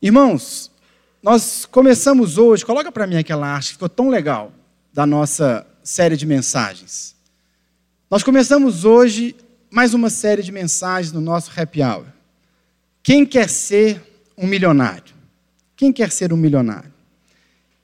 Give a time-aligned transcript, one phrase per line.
[0.00, 0.70] Irmãos,
[1.20, 4.52] nós começamos hoje, coloca para mim aquela arte, ficou tão legal,
[4.92, 7.16] da nossa série de mensagens.
[8.08, 9.34] Nós começamos hoje
[9.68, 12.06] mais uma série de mensagens no nosso happy hour.
[13.02, 14.00] Quem quer ser
[14.36, 15.12] um milionário?
[15.76, 16.94] Quem quer ser um milionário?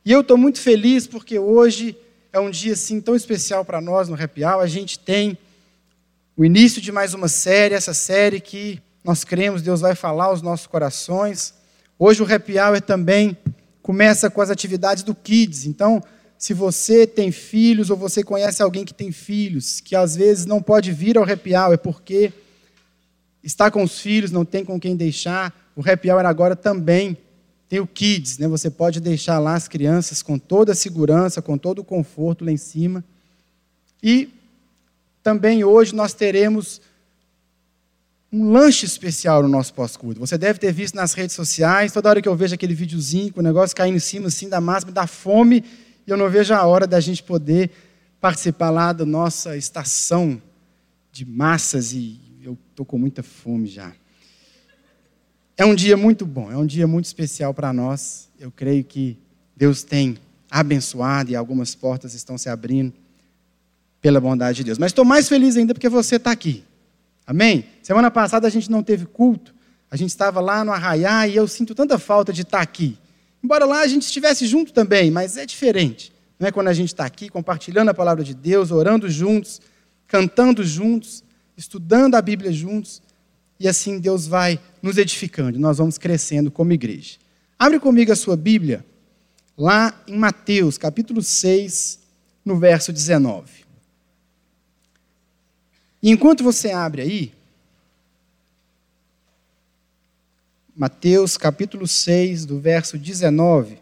[0.05, 1.97] E eu estou muito feliz porque hoje
[2.33, 4.63] é um dia assim tão especial para nós no happy hour.
[4.63, 5.37] A gente tem
[6.37, 10.43] o início de mais uma série, essa série que nós cremos Deus vai falar aos
[10.43, 11.64] nossos corações.
[11.99, 13.37] Hoje o happy hour também
[13.81, 15.65] começa com as atividades do Kids.
[15.67, 16.03] Então,
[16.37, 20.61] se você tem filhos ou você conhece alguém que tem filhos, que às vezes não
[20.61, 22.33] pode vir ao happy hour porque
[23.43, 27.17] está com os filhos, não tem com quem deixar, o happy hour agora também
[27.69, 28.49] tem o Kids, né?
[28.49, 32.51] Você pode deixar lá as crianças com toda a segurança, com todo o conforto lá
[32.51, 33.05] em cima.
[34.03, 34.29] E
[35.23, 36.81] também hoje nós teremos
[38.35, 40.19] um lanche especial no nosso pós-culto.
[40.19, 43.39] Você deve ter visto nas redes sociais, toda hora que eu vejo aquele videozinho com
[43.39, 45.63] o negócio caindo em cima assim da me dá fome
[46.05, 47.71] e eu não vejo a hora da gente poder
[48.21, 50.43] participar lá da nossa estação
[51.13, 53.93] de massas e eu estou com muita fome já.
[55.57, 58.29] É um dia muito bom, é um dia muito especial para nós.
[58.41, 59.17] Eu creio que
[59.57, 60.19] Deus tem
[60.51, 62.93] abençoado e algumas portas estão se abrindo
[64.01, 64.79] pela bondade de Deus.
[64.79, 66.65] Mas estou mais feliz ainda porque você está aqui.
[67.27, 67.65] Amém?
[67.83, 69.55] Semana passada a gente não teve culto,
[69.91, 72.99] a gente estava lá no Arraiá e eu sinto tanta falta de estar aqui.
[73.43, 76.13] Embora lá a gente estivesse junto também, mas é diferente.
[76.39, 79.61] Não é quando a gente está aqui compartilhando a palavra de Deus, orando juntos,
[80.07, 81.23] cantando juntos,
[81.57, 83.01] estudando a Bíblia juntos,
[83.59, 87.19] e assim Deus vai nos edificando, nós vamos crescendo como igreja.
[87.59, 88.85] Abre comigo a sua Bíblia,
[89.57, 92.01] lá em Mateus, capítulo 6,
[92.45, 93.64] no verso 19.
[96.05, 97.33] E enquanto você abre aí,
[100.77, 103.79] Mateus capítulo 6, do verso 19.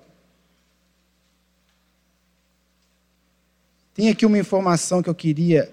[3.92, 5.68] Tem aqui uma informação que eu queria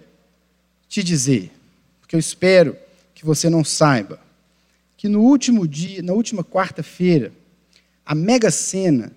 [0.88, 1.52] te dizer,
[2.02, 2.76] porque eu espero
[3.14, 4.20] que você não saiba,
[4.98, 7.32] que no último dia, na última quarta-feira,
[8.04, 9.12] a Mega Sena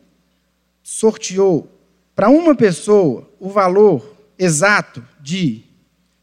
[0.83, 1.67] sorteou
[2.15, 5.72] para uma pessoa o valor exato de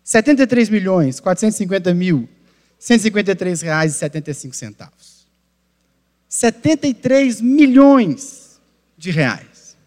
[0.10, 2.28] 73 milhões 450 mil
[2.80, 5.28] 153 reais e 75 centavos.
[6.28, 8.60] 73 milhões
[8.98, 9.78] de reais.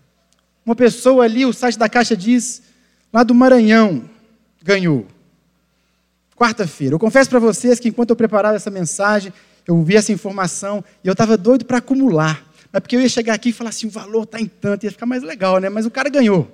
[0.65, 2.63] Uma pessoa ali, o site da Caixa diz,
[3.13, 4.09] lá do Maranhão,
[4.63, 5.09] ganhou.
[6.37, 6.95] Quarta-feira.
[6.95, 9.33] Eu confesso para vocês que enquanto eu preparava essa mensagem,
[9.67, 12.49] eu vi essa informação e eu estava doido para acumular.
[12.73, 14.93] Mas porque eu ia chegar aqui e falar assim, o valor está em tanto, ia
[14.93, 15.69] ficar mais legal, né?
[15.69, 16.49] Mas o cara ganhou.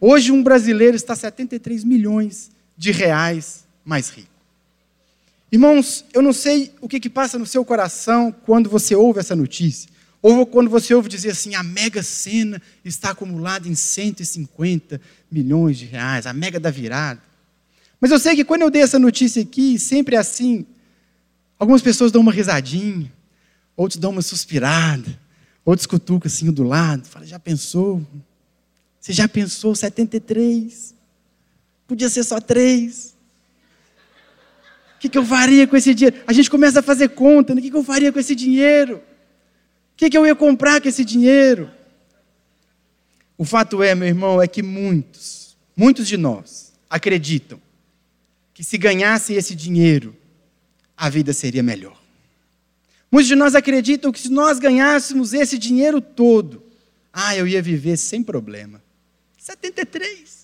[0.00, 4.30] Hoje um brasileiro está 73 milhões de reais mais rico.
[5.52, 9.36] Irmãos, eu não sei o que, que passa no seu coração quando você ouve essa
[9.36, 9.90] notícia.
[10.22, 14.98] Ou quando você ouve dizer assim, a mega sena está acumulada em 150
[15.30, 17.20] milhões de reais, a mega da virada.
[18.00, 20.64] Mas eu sei que quando eu dei essa notícia aqui, sempre é assim.
[21.58, 23.12] Algumas pessoas dão uma risadinha,
[23.76, 25.20] outros dão uma suspirada,
[25.66, 28.02] outros cutucam assim do lado, fala, já pensou?
[28.98, 30.98] Você já pensou 73?
[31.90, 33.10] Podia ser só três
[35.00, 36.22] que, que eu faria com esse dinheiro?
[36.26, 37.60] A gente começa a fazer conta, né?
[37.60, 38.98] o que, que eu faria com esse dinheiro?
[38.98, 41.70] O que, que eu ia comprar com esse dinheiro?
[43.38, 47.58] O fato é, meu irmão, é que muitos, muitos de nós acreditam
[48.52, 50.14] que se ganhasse esse dinheiro,
[50.94, 51.98] a vida seria melhor.
[53.10, 56.62] Muitos de nós acreditam que se nós ganhássemos esse dinheiro todo,
[57.10, 58.82] ah, eu ia viver sem problema.
[59.38, 60.39] 73.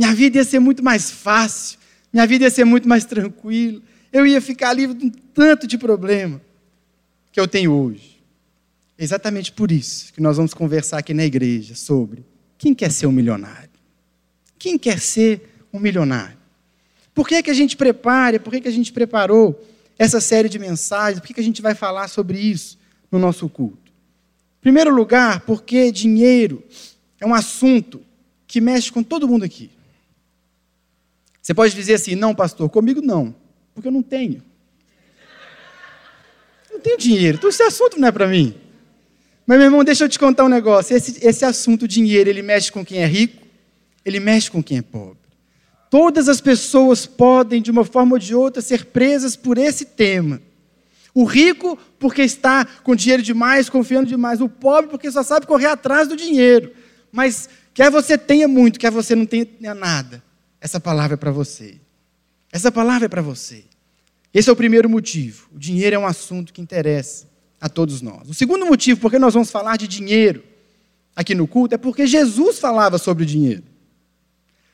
[0.00, 1.78] Minha vida ia ser muito mais fácil.
[2.10, 3.82] Minha vida ia ser muito mais tranquila.
[4.10, 6.40] Eu ia ficar livre de um tanto de problema
[7.30, 8.18] que eu tenho hoje.
[8.96, 12.24] É exatamente por isso que nós vamos conversar aqui na igreja sobre
[12.56, 13.68] quem quer ser um milionário.
[14.58, 16.38] Quem quer ser um milionário?
[17.12, 19.62] Por que, é que a gente prepara, por que, que a gente preparou
[19.98, 21.20] essa série de mensagens?
[21.20, 22.78] Por que, que a gente vai falar sobre isso
[23.12, 23.92] no nosso culto?
[24.60, 26.64] Em primeiro lugar, porque dinheiro
[27.20, 28.00] é um assunto
[28.46, 29.70] que mexe com todo mundo aqui.
[31.50, 33.34] Você pode dizer assim: não, pastor, comigo não,
[33.74, 34.40] porque eu não tenho.
[36.70, 38.54] Eu não tenho dinheiro, então esse assunto não é para mim.
[39.44, 40.96] Mas, meu irmão, deixa eu te contar um negócio.
[40.96, 43.44] Esse, esse assunto, dinheiro, ele mexe com quem é rico,
[44.04, 45.18] ele mexe com quem é pobre.
[45.90, 50.40] Todas as pessoas podem, de uma forma ou de outra, ser presas por esse tema.
[51.12, 54.40] O rico, porque está com dinheiro demais, confiando demais.
[54.40, 56.70] O pobre, porque só sabe correr atrás do dinheiro.
[57.10, 60.29] Mas quer você tenha muito, quer você não tenha nada.
[60.60, 61.80] Essa palavra é para você.
[62.52, 63.64] Essa palavra é para você.
[64.32, 65.48] Esse é o primeiro motivo.
[65.54, 67.28] O dinheiro é um assunto que interessa
[67.60, 68.28] a todos nós.
[68.28, 70.42] O segundo motivo por que nós vamos falar de dinheiro
[71.14, 73.62] aqui no culto é porque Jesus falava sobre dinheiro.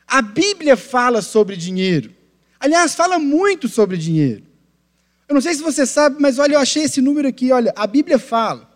[0.07, 2.13] A Bíblia fala sobre dinheiro.
[2.59, 4.43] Aliás, fala muito sobre dinheiro.
[5.27, 7.85] Eu não sei se você sabe, mas olha, eu achei esse número aqui, olha, a
[7.85, 8.71] Bíblia fala.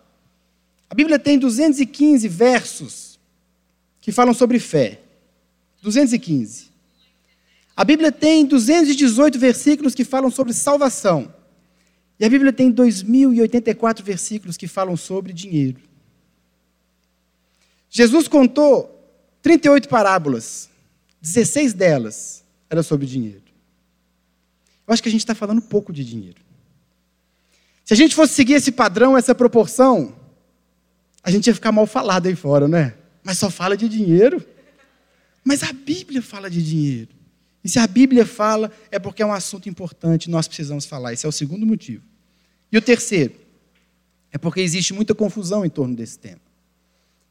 [0.90, 3.20] A Bíblia tem 215 versos
[4.02, 5.00] que falam sobre fé.
[5.82, 6.71] 215.
[7.82, 11.34] A Bíblia tem 218 versículos que falam sobre salvação.
[12.20, 15.82] E a Bíblia tem 2.084 versículos que falam sobre dinheiro.
[17.90, 19.04] Jesus contou
[19.42, 20.70] 38 parábolas,
[21.24, 23.42] 16 delas eram sobre dinheiro.
[24.86, 26.40] Eu acho que a gente está falando pouco de dinheiro.
[27.84, 30.16] Se a gente fosse seguir esse padrão, essa proporção,
[31.24, 32.94] a gente ia ficar mal falado aí fora, né?
[33.24, 34.46] Mas só fala de dinheiro.
[35.44, 37.21] Mas a Bíblia fala de dinheiro.
[37.64, 41.14] E se a Bíblia fala, é porque é um assunto importante, nós precisamos falar.
[41.14, 42.04] Esse é o segundo motivo.
[42.72, 43.34] E o terceiro,
[44.32, 46.40] é porque existe muita confusão em torno desse tema.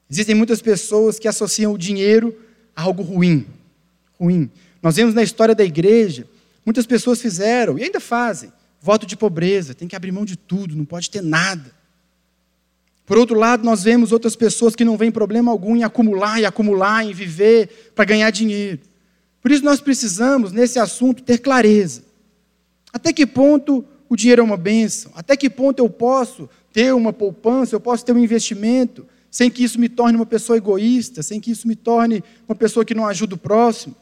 [0.08, 2.36] Existem muitas pessoas que associam o dinheiro
[2.74, 3.46] a algo ruim.
[4.18, 4.50] Ruim.
[4.82, 6.26] Nós vemos na história da igreja,
[6.64, 10.76] muitas pessoas fizeram, e ainda fazem, voto de pobreza, tem que abrir mão de tudo,
[10.76, 11.72] não pode ter nada.
[13.06, 16.44] Por outro lado, nós vemos outras pessoas que não veem problema algum em acumular e
[16.44, 18.80] acumular, em viver para ganhar dinheiro.
[19.40, 22.02] Por isso nós precisamos, nesse assunto, ter clareza.
[22.92, 25.12] Até que ponto o dinheiro é uma bênção?
[25.14, 29.62] Até que ponto eu posso ter uma poupança, eu posso ter um investimento, sem que
[29.62, 33.06] isso me torne uma pessoa egoísta, sem que isso me torne uma pessoa que não
[33.06, 33.94] ajuda o próximo?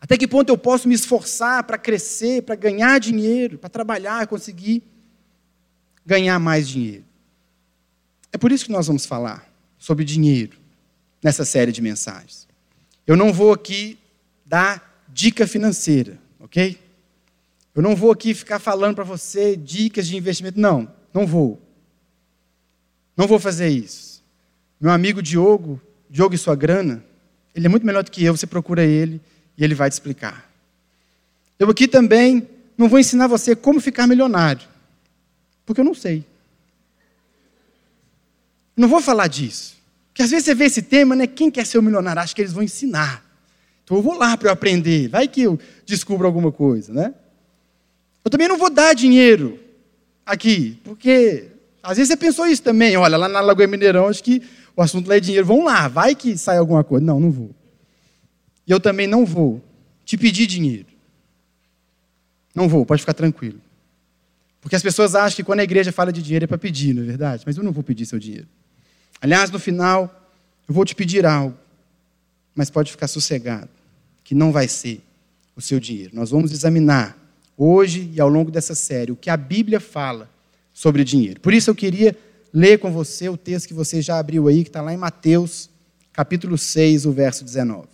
[0.00, 4.82] Até que ponto eu posso me esforçar para crescer, para ganhar dinheiro, para trabalhar, conseguir
[6.04, 7.04] ganhar mais dinheiro?
[8.32, 9.48] É por isso que nós vamos falar
[9.78, 10.56] sobre dinheiro
[11.22, 12.46] nessa série de mensagens.
[13.06, 13.98] Eu não vou aqui
[14.48, 16.78] dar dica financeira, ok?
[17.74, 20.58] Eu não vou aqui ficar falando para você dicas de investimento.
[20.58, 21.60] Não, não vou.
[23.16, 24.24] Não vou fazer isso.
[24.80, 27.04] Meu amigo Diogo, Diogo e sua grana,
[27.54, 29.20] ele é muito melhor do que eu, você procura ele
[29.56, 30.50] e ele vai te explicar.
[31.58, 34.66] Eu aqui também não vou ensinar você como ficar milionário,
[35.66, 36.24] porque eu não sei.
[38.76, 39.76] Não vou falar disso.
[40.08, 41.26] Porque às vezes você vê esse tema, né?
[41.26, 42.22] Quem quer ser o milionário?
[42.22, 43.27] Acho que eles vão ensinar.
[43.88, 45.08] Então eu vou lá para eu aprender.
[45.08, 47.14] Vai que eu descubro alguma coisa, né?
[48.22, 49.58] Eu também não vou dar dinheiro
[50.26, 51.46] aqui, porque
[51.82, 52.98] às vezes você pensou isso também.
[52.98, 54.42] Olha, lá na Lagoa Mineirão, acho que
[54.76, 55.46] o assunto lá é dinheiro.
[55.46, 57.02] Vão lá, vai que sai alguma coisa.
[57.02, 57.50] Não, não vou.
[58.66, 59.64] E eu também não vou
[60.04, 60.88] te pedir dinheiro.
[62.54, 63.58] Não vou, pode ficar tranquilo.
[64.60, 67.04] Porque as pessoas acham que quando a igreja fala de dinheiro é para pedir, não
[67.04, 67.42] é verdade?
[67.46, 68.48] Mas eu não vou pedir seu dinheiro.
[69.18, 70.30] Aliás, no final,
[70.68, 71.56] eu vou te pedir algo,
[72.54, 73.70] mas pode ficar sossegado,
[74.28, 75.00] que não vai ser
[75.56, 76.10] o seu dinheiro.
[76.14, 77.16] Nós vamos examinar
[77.56, 80.28] hoje e ao longo dessa série o que a Bíblia fala
[80.70, 81.40] sobre dinheiro.
[81.40, 82.14] Por isso eu queria
[82.52, 85.70] ler com você o texto que você já abriu aí, que está lá em Mateus,
[86.12, 87.88] capítulo 6, o verso 19.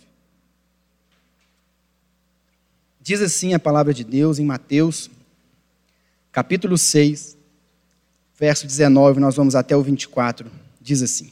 [2.99, 5.09] Diz assim a palavra de Deus em Mateus,
[6.33, 7.37] capítulo 6,
[8.37, 10.51] verso 19, nós vamos até o 24
[10.85, 11.31] diz assim: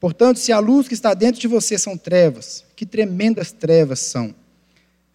[0.00, 4.34] Portanto, se a luz que está dentro de você são trevas, que tremendas trevas são.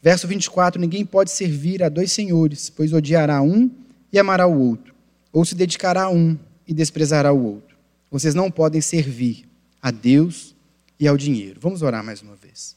[0.02, 3.72] Verso 24: Ninguém pode servir a dois senhores, pois odiará um
[4.12, 4.94] e amará o outro,
[5.32, 6.38] ou se dedicará a um
[6.68, 7.78] e desprezará o outro.
[8.12, 9.46] Vocês não podem servir
[9.82, 10.56] a Deus
[11.00, 11.60] e ao dinheiro.
[11.62, 12.76] Vamos orar mais uma vez.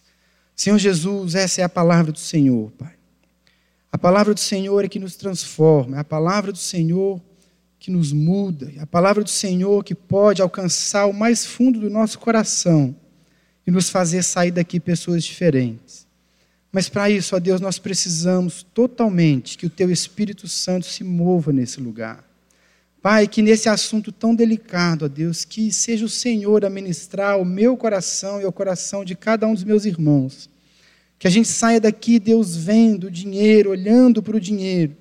[0.55, 2.95] Senhor Jesus, essa é a palavra do Senhor, Pai.
[3.93, 7.21] A palavra do Senhor é que nos transforma, é a palavra do Senhor
[7.79, 12.19] que nos muda, a palavra do Senhor que pode alcançar o mais fundo do nosso
[12.19, 12.95] coração
[13.67, 16.07] e nos fazer sair daqui pessoas diferentes.
[16.73, 21.53] Mas para isso, ó Deus, nós precisamos totalmente que o Teu Espírito Santo se mova
[21.53, 22.25] nesse lugar.
[23.01, 27.45] Pai, que nesse assunto tão delicado, ó Deus, que seja o Senhor a ministrar o
[27.45, 30.51] meu coração e o coração de cada um dos meus irmãos.
[31.19, 34.97] Que a gente saia daqui, Deus, vendo o dinheiro, olhando para o dinheiro,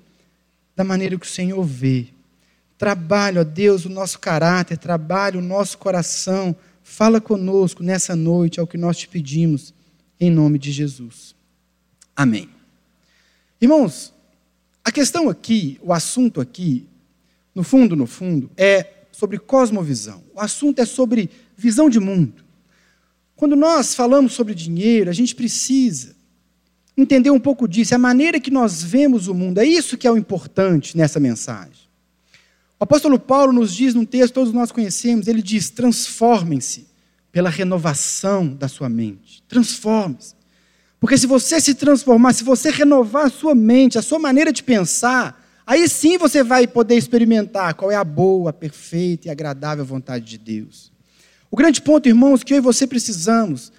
[0.74, 2.15] da maneira que o Senhor vê
[2.78, 6.54] Trabalha, ó Deus, o nosso caráter, trabalha o nosso coração.
[6.82, 9.74] Fala conosco nessa noite, é o que nós te pedimos,
[10.20, 11.34] em nome de Jesus.
[12.14, 12.48] Amém.
[13.60, 14.12] Irmãos,
[14.84, 16.86] a questão aqui, o assunto aqui,
[17.54, 20.22] no fundo, no fundo, é sobre cosmovisão.
[20.34, 22.44] O assunto é sobre visão de mundo.
[23.34, 26.14] Quando nós falamos sobre dinheiro, a gente precisa
[26.96, 29.58] entender um pouco disso, é a maneira que nós vemos o mundo.
[29.58, 31.85] É isso que é o importante nessa mensagem.
[32.78, 36.86] O apóstolo Paulo nos diz num texto, todos nós conhecemos, ele diz: transformem-se
[37.32, 39.42] pela renovação da sua mente.
[39.48, 40.34] Transforme-se.
[40.98, 44.62] Porque se você se transformar, se você renovar a sua mente, a sua maneira de
[44.62, 50.24] pensar, aí sim você vai poder experimentar qual é a boa, perfeita e agradável vontade
[50.24, 50.92] de Deus.
[51.50, 53.72] O grande ponto, irmãos, que eu e você precisamos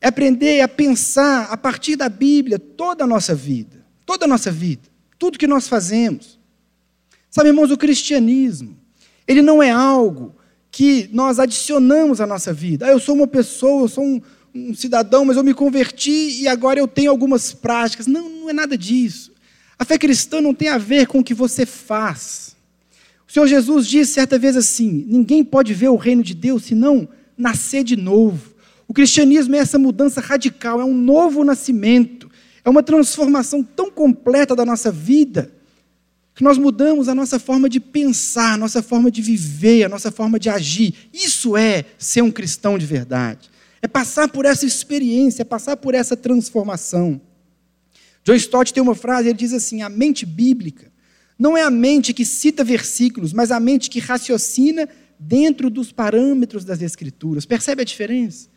[0.00, 4.50] é aprender a pensar a partir da Bíblia toda a nossa vida, toda a nossa
[4.50, 6.38] vida, tudo que nós fazemos.
[7.34, 8.76] Sabe, irmãos, o cristianismo,
[9.26, 10.36] ele não é algo
[10.70, 12.86] que nós adicionamos à nossa vida.
[12.86, 14.22] Ah, eu sou uma pessoa, eu sou um,
[14.54, 18.06] um cidadão, mas eu me converti e agora eu tenho algumas práticas.
[18.06, 19.32] Não, não é nada disso.
[19.76, 22.54] A fé cristã não tem a ver com o que você faz.
[23.28, 26.74] O Senhor Jesus disse certa vez assim: ninguém pode ver o reino de Deus se
[26.76, 28.54] não nascer de novo.
[28.86, 32.30] O cristianismo é essa mudança radical, é um novo nascimento,
[32.64, 35.50] é uma transformação tão completa da nossa vida,
[36.34, 40.10] que nós mudamos a nossa forma de pensar, a nossa forma de viver, a nossa
[40.10, 41.08] forma de agir.
[41.12, 43.50] Isso é ser um cristão de verdade.
[43.80, 47.20] É passar por essa experiência, é passar por essa transformação.
[48.24, 50.90] John Stott tem uma frase, ele diz assim: a mente bíblica
[51.38, 54.88] não é a mente que cita versículos, mas a mente que raciocina
[55.18, 57.44] dentro dos parâmetros das Escrituras.
[57.44, 58.48] Percebe a diferença?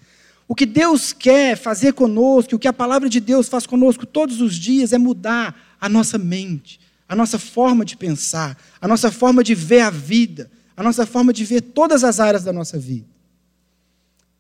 [0.48, 4.40] O que Deus quer fazer conosco, o que a palavra de Deus faz conosco todos
[4.40, 9.44] os dias é mudar a nossa mente, a nossa forma de pensar, a nossa forma
[9.44, 13.08] de ver a vida, a nossa forma de ver todas as áreas da nossa vida.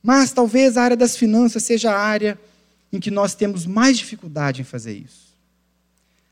[0.03, 2.39] Mas talvez a área das finanças seja a área
[2.91, 5.27] em que nós temos mais dificuldade em fazer isso.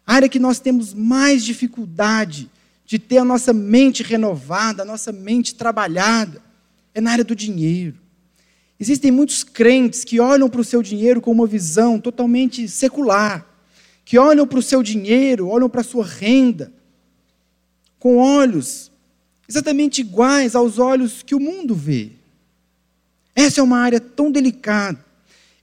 [0.05, 2.49] A área que nós temos mais dificuldade
[2.85, 6.41] de ter a nossa mente renovada, a nossa mente trabalhada,
[6.93, 7.95] é na área do dinheiro.
[8.79, 13.45] Existem muitos crentes que olham para o seu dinheiro com uma visão totalmente secular,
[14.05, 16.71] que olham para o seu dinheiro, olham para a sua renda,
[17.99, 18.91] com olhos
[19.49, 22.11] exatamente iguais aos olhos que o mundo vê.
[23.35, 25.03] Essa é uma área tão delicada.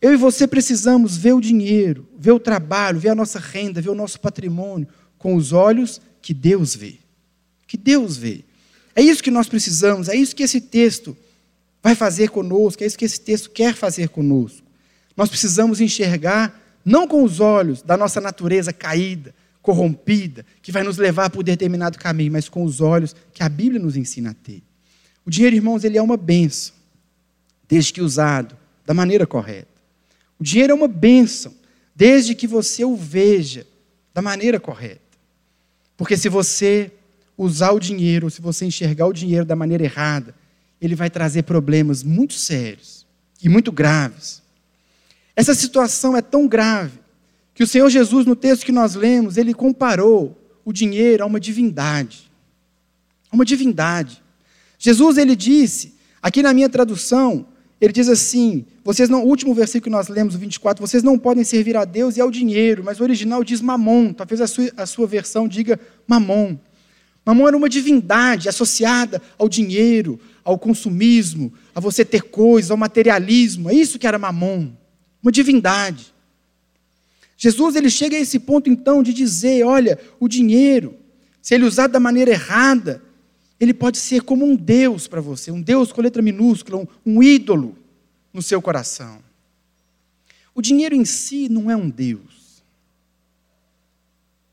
[0.00, 3.90] Eu e você precisamos ver o dinheiro, ver o trabalho, ver a nossa renda, ver
[3.90, 6.96] o nosso patrimônio com os olhos que Deus vê.
[7.66, 8.44] Que Deus vê.
[8.94, 11.16] É isso que nós precisamos, é isso que esse texto
[11.82, 14.66] vai fazer conosco, é isso que esse texto quer fazer conosco.
[15.16, 20.98] Nós precisamos enxergar, não com os olhos da nossa natureza caída, corrompida, que vai nos
[20.98, 24.62] levar por determinado caminho, mas com os olhos que a Bíblia nos ensina a ter.
[25.24, 26.74] O dinheiro, irmãos, ele é uma benção,
[27.68, 29.68] desde que usado da maneira correta.
[30.38, 31.54] O dinheiro é uma benção,
[31.94, 33.64] desde que você o veja
[34.12, 35.00] da maneira correta.
[35.96, 36.90] Porque se você
[37.38, 40.34] usar o dinheiro, se você enxergar o dinheiro da maneira errada,
[40.80, 43.06] ele vai trazer problemas muito sérios
[43.40, 44.42] e muito graves.
[45.34, 46.98] Essa situação é tão grave
[47.54, 51.40] que o Senhor Jesus, no texto que nós lemos, ele comparou o dinheiro a uma
[51.40, 52.30] divindade.
[53.32, 54.22] Uma divindade.
[54.78, 57.46] Jesus, ele disse, aqui na minha tradução,
[57.80, 61.18] ele diz assim: vocês não, o último versículo que nós lemos, o 24, vocês não
[61.18, 64.70] podem servir a Deus e ao dinheiro, mas o original diz mamon, talvez a sua,
[64.76, 66.56] a sua versão diga mamon.
[67.24, 73.70] Mamon era uma divindade associada ao dinheiro, ao consumismo, a você ter coisas, ao materialismo.
[73.70, 74.72] É isso que era Mamon,
[75.22, 76.12] uma divindade.
[77.36, 80.96] Jesus ele chega a esse ponto então de dizer, olha, o dinheiro,
[81.40, 83.02] se ele usado da maneira errada,
[83.58, 87.22] ele pode ser como um Deus para você, um Deus com letra minúscula, um, um
[87.22, 87.76] ídolo
[88.32, 89.22] no seu coração.
[90.54, 92.62] O dinheiro em si não é um Deus.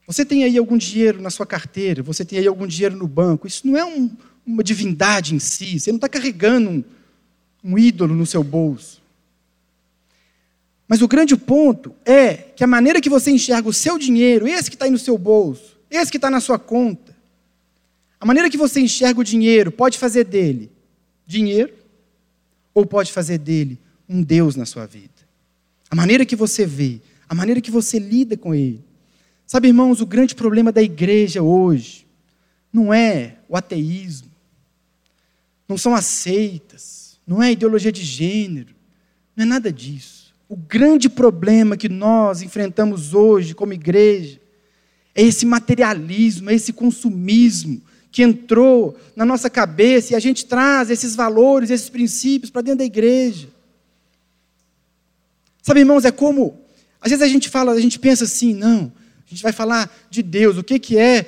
[0.07, 3.45] Você tem aí algum dinheiro na sua carteira, você tem aí algum dinheiro no banco,
[3.45, 4.09] isso não é um,
[4.45, 6.83] uma divindade em si, você não está carregando um,
[7.63, 8.99] um ídolo no seu bolso.
[10.89, 14.71] Mas o grande ponto é que a maneira que você enxerga o seu dinheiro, esse
[14.71, 17.15] que está aí no seu bolso, esse que está na sua conta,
[18.19, 20.71] a maneira que você enxerga o dinheiro pode fazer dele
[21.27, 21.71] dinheiro
[22.73, 23.77] ou pode fazer dele
[24.09, 25.13] um Deus na sua vida.
[25.91, 28.83] A maneira que você vê, a maneira que você lida com ele.
[29.45, 32.07] Sabe, irmãos, o grande problema da igreja hoje
[32.73, 34.31] não é o ateísmo,
[35.67, 38.73] não são as seitas, não é a ideologia de gênero,
[39.35, 40.18] não é nada disso.
[40.49, 44.41] O grande problema que nós enfrentamos hoje como igreja
[45.13, 50.89] é esse materialismo, é esse consumismo que entrou na nossa cabeça e a gente traz
[50.89, 53.47] esses valores, esses princípios para dentro da igreja.
[55.61, 56.59] Sabe, irmãos, é como
[56.99, 58.91] às vezes a gente fala, a gente pensa assim, não,
[59.25, 61.25] a gente vai falar de Deus, o que, que é,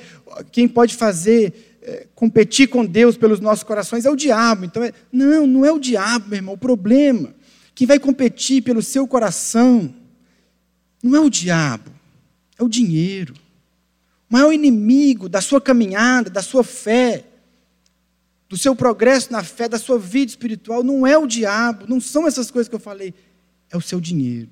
[0.52, 4.66] quem pode fazer é, competir com Deus pelos nossos corações é o diabo.
[4.66, 6.56] Então, é, não, não é o diabo, meu irmão.
[6.56, 7.34] O problema,
[7.82, 9.92] quem vai competir pelo seu coração,
[11.02, 11.90] não é o diabo,
[12.56, 13.34] é o dinheiro.
[14.30, 17.26] O maior inimigo da sua caminhada, da sua fé,
[18.48, 22.28] do seu progresso na fé, da sua vida espiritual, não é o diabo, não são
[22.28, 23.16] essas coisas que eu falei,
[23.72, 24.52] é o seu dinheiro.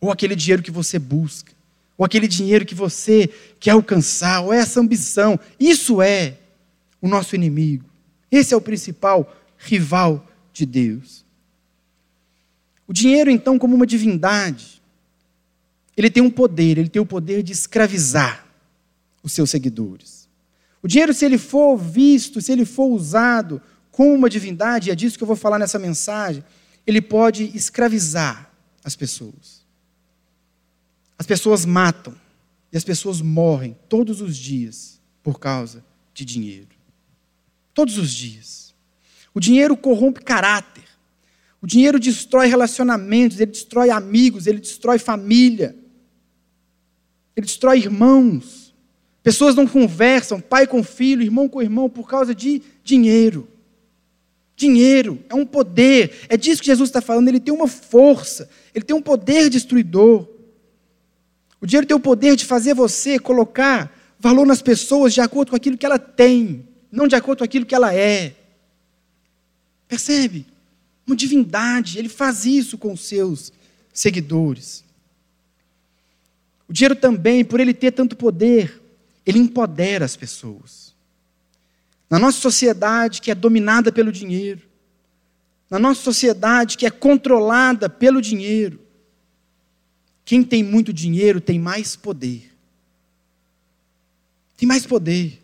[0.00, 1.52] Ou aquele dinheiro que você busca,
[1.98, 3.28] ou aquele dinheiro que você
[3.58, 5.38] quer alcançar, ou essa ambição.
[5.58, 6.38] Isso é
[7.02, 7.84] o nosso inimigo.
[8.32, 11.28] Esse é o principal rival de Deus.
[12.90, 14.82] O dinheiro, então, como uma divindade,
[15.96, 18.44] ele tem um poder, ele tem o poder de escravizar
[19.22, 20.28] os seus seguidores.
[20.82, 24.96] O dinheiro, se ele for visto, se ele for usado como uma divindade, e é
[24.96, 26.42] disso que eu vou falar nessa mensagem,
[26.84, 28.50] ele pode escravizar
[28.82, 29.64] as pessoas.
[31.16, 32.12] As pessoas matam
[32.72, 36.74] e as pessoas morrem todos os dias por causa de dinheiro.
[37.72, 38.74] Todos os dias.
[39.32, 40.79] O dinheiro corrompe caráter.
[41.62, 45.76] O dinheiro destrói relacionamentos, ele destrói amigos, ele destrói família.
[47.36, 48.74] Ele destrói irmãos.
[49.22, 53.46] Pessoas não conversam, pai com filho, irmão com irmão, por causa de dinheiro.
[54.56, 57.28] Dinheiro é um poder, é disso que Jesus está falando.
[57.28, 60.28] Ele tem uma força, ele tem um poder destruidor.
[61.60, 65.56] O dinheiro tem o poder de fazer você colocar valor nas pessoas de acordo com
[65.56, 68.34] aquilo que ela tem, não de acordo com aquilo que ela é.
[69.88, 70.46] Percebe?
[71.10, 73.52] Uma divindade, ele faz isso com os seus
[73.92, 74.84] seguidores.
[76.68, 78.80] O dinheiro também, por ele ter tanto poder,
[79.26, 80.94] ele empodera as pessoas.
[82.08, 84.62] Na nossa sociedade que é dominada pelo dinheiro,
[85.68, 88.80] na nossa sociedade que é controlada pelo dinheiro,
[90.24, 92.52] quem tem muito dinheiro tem mais poder.
[94.56, 95.42] Tem mais poder.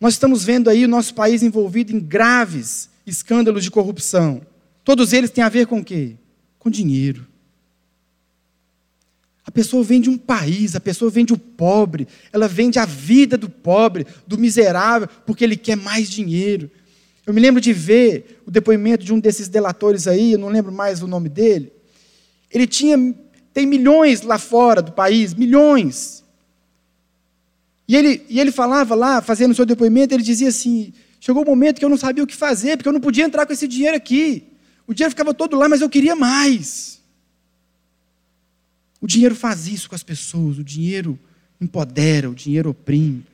[0.00, 4.44] Nós estamos vendo aí o nosso país envolvido em graves escândalos de corrupção.
[4.84, 6.16] Todos eles têm a ver com o quê?
[6.58, 7.26] Com dinheiro.
[9.46, 13.48] A pessoa vende um país, a pessoa vende o pobre, ela vende a vida do
[13.48, 16.70] pobre, do miserável, porque ele quer mais dinheiro.
[17.26, 20.72] Eu me lembro de ver o depoimento de um desses delatores aí, eu não lembro
[20.72, 21.72] mais o nome dele.
[22.50, 23.14] Ele tinha,
[23.52, 26.24] tem milhões lá fora do país, milhões.
[27.86, 31.46] E ele, e ele falava lá, fazendo o seu depoimento, ele dizia assim: chegou o
[31.46, 33.52] um momento que eu não sabia o que fazer, porque eu não podia entrar com
[33.52, 34.53] esse dinheiro aqui.
[34.86, 37.00] O dinheiro ficava todo lá, mas eu queria mais.
[39.00, 41.18] O dinheiro faz isso com as pessoas, o dinheiro
[41.60, 43.24] empodera, o dinheiro oprime.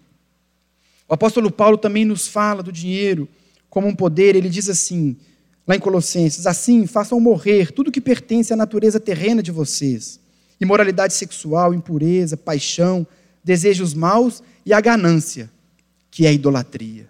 [1.09, 3.29] O apóstolo Paulo também nos fala do dinheiro
[3.69, 5.17] como um poder, ele diz assim,
[5.67, 10.21] lá em Colossenses: assim, façam morrer tudo que pertence à natureza terrena de vocês:
[10.61, 13.07] imoralidade sexual, impureza, paixão,
[13.43, 15.51] desejos maus e a ganância,
[16.11, 17.10] que é a idolatria.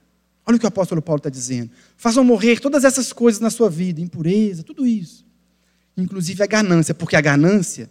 [0.51, 1.71] Olha o que o apóstolo Paulo está dizendo.
[1.97, 5.25] Façam morrer todas essas coisas na sua vida, impureza, tudo isso.
[5.97, 7.89] Inclusive a ganância, porque a ganância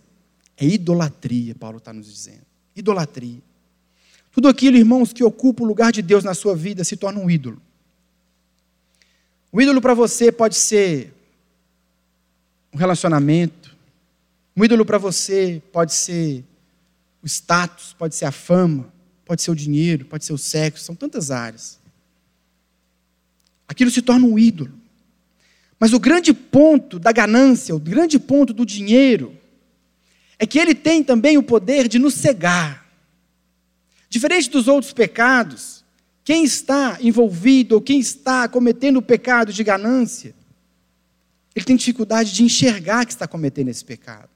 [0.57, 2.41] é idolatria, Paulo está nos dizendo.
[2.75, 3.41] Idolatria.
[4.29, 7.29] Tudo aquilo, irmãos, que ocupa o lugar de Deus na sua vida se torna um
[7.29, 7.61] ídolo.
[9.53, 11.13] O ídolo para você pode ser
[12.73, 13.73] um relacionamento.
[14.53, 16.43] Um ídolo para você pode ser
[17.23, 18.91] o status, pode ser a fama,
[19.23, 21.78] pode ser o dinheiro, pode ser o sexo, são tantas áreas.
[23.69, 24.73] Aquilo se torna um ídolo.
[25.79, 29.37] Mas o grande ponto da ganância, o grande ponto do dinheiro,
[30.39, 32.89] é que ele tem também o poder de nos cegar.
[34.09, 35.85] Diferente dos outros pecados,
[36.23, 40.33] quem está envolvido ou quem está cometendo o pecado de ganância,
[41.55, 44.29] ele tem dificuldade de enxergar que está cometendo esse pecado.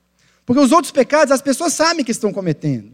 [0.46, 2.92] Porque os outros pecados as pessoas sabem que estão cometendo.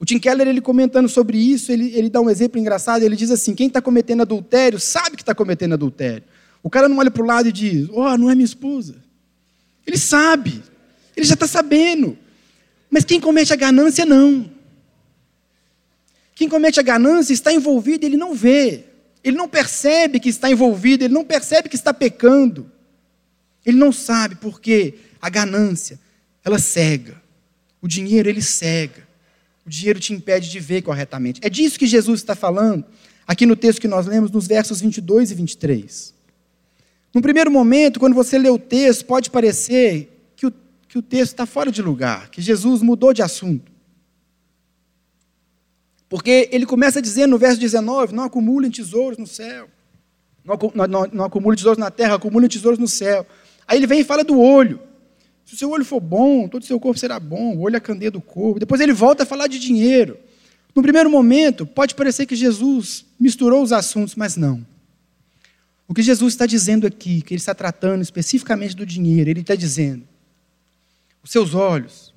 [0.00, 3.30] O Tim Keller, ele comentando sobre isso, ele, ele dá um exemplo engraçado, ele diz
[3.30, 6.24] assim, quem está cometendo adultério sabe que está cometendo adultério.
[6.62, 8.96] O cara não olha para o lado e diz, oh, não é minha esposa.
[9.86, 10.62] Ele sabe.
[11.14, 12.16] Ele já está sabendo.
[12.90, 14.50] Mas quem comete a ganância, não.
[16.34, 18.84] Quem comete a ganância está envolvido, ele não vê.
[19.22, 22.72] Ele não percebe que está envolvido, ele não percebe que está pecando.
[23.66, 26.00] Ele não sabe porque a ganância,
[26.42, 27.20] ela cega.
[27.82, 29.09] O dinheiro, ele cega.
[29.66, 31.40] O dinheiro te impede de ver corretamente.
[31.42, 32.84] É disso que Jesus está falando
[33.26, 36.14] aqui no texto que nós lemos, nos versos 22 e 23.
[37.14, 40.16] No primeiro momento, quando você lê o texto, pode parecer
[40.90, 43.70] que o texto está fora de lugar, que Jesus mudou de assunto.
[46.08, 49.70] Porque ele começa dizendo no verso 19: Não acumulem tesouros no céu,
[50.44, 53.24] não, não, não acumulem tesouros na terra, acumulem tesouros no céu.
[53.68, 54.80] Aí ele vem e fala do olho.
[55.50, 57.78] Se o seu olho for bom, todo o seu corpo será bom, o olho é
[57.78, 58.60] a candeia do corpo.
[58.60, 60.16] Depois ele volta a falar de dinheiro.
[60.72, 64.64] No primeiro momento, pode parecer que Jesus misturou os assuntos, mas não.
[65.88, 69.56] O que Jesus está dizendo aqui, que ele está tratando especificamente do dinheiro, ele está
[69.56, 70.04] dizendo:
[71.20, 72.14] os seus olhos,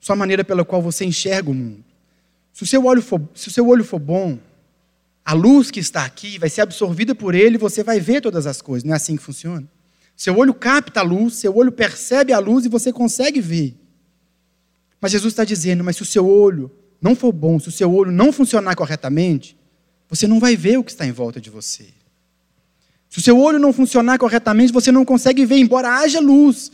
[0.00, 1.84] sua maneira pela qual você enxerga o mundo.
[2.50, 4.38] Se o seu olho for, se o seu olho for bom,
[5.22, 8.46] a luz que está aqui vai ser absorvida por ele e você vai ver todas
[8.46, 8.84] as coisas.
[8.84, 9.68] Não é assim que funciona?
[10.16, 13.74] Seu olho capta a luz, seu olho percebe a luz e você consegue ver.
[15.00, 17.92] Mas Jesus está dizendo: mas se o seu olho não for bom, se o seu
[17.92, 19.56] olho não funcionar corretamente,
[20.08, 21.86] você não vai ver o que está em volta de você.
[23.10, 26.72] Se o seu olho não funcionar corretamente, você não consegue ver, embora haja luz.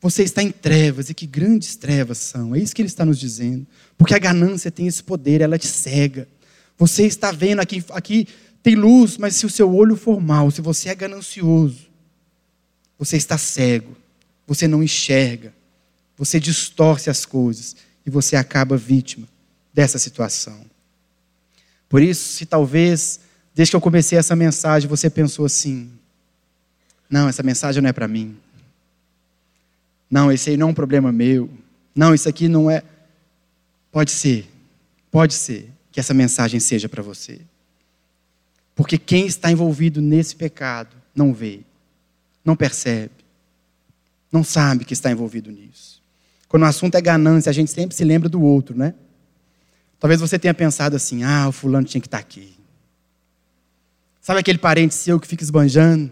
[0.00, 2.54] Você está em trevas, e que grandes trevas são.
[2.54, 3.66] É isso que ele está nos dizendo.
[3.96, 6.28] Porque a ganância tem esse poder, ela te cega.
[6.78, 8.28] Você está vendo aqui, aqui
[8.62, 11.83] tem luz, mas se o seu olho for mal, se você é ganancioso,
[12.98, 13.96] você está cego,
[14.46, 15.52] você não enxerga,
[16.16, 17.76] você distorce as coisas
[18.06, 19.26] e você acaba vítima
[19.72, 20.64] dessa situação.
[21.88, 23.20] Por isso, se talvez
[23.54, 25.90] Desde que eu comecei essa mensagem, você pensou assim:
[27.08, 28.36] não, essa mensagem não é para mim.
[30.10, 31.48] Não, esse aí não é um problema meu.
[31.94, 32.82] Não, isso aqui não é.
[33.92, 34.50] Pode ser,
[35.10, 37.40] pode ser que essa mensagem seja para você.
[38.74, 41.60] Porque quem está envolvido nesse pecado não vê,
[42.44, 43.24] não percebe,
[44.30, 46.02] não sabe que está envolvido nisso.
[46.48, 48.94] Quando o assunto é ganância, a gente sempre se lembra do outro, né?
[49.98, 52.54] Talvez você tenha pensado assim: ah, o fulano tinha que estar aqui.
[54.20, 56.10] Sabe aquele parente seu que fica esbanjando?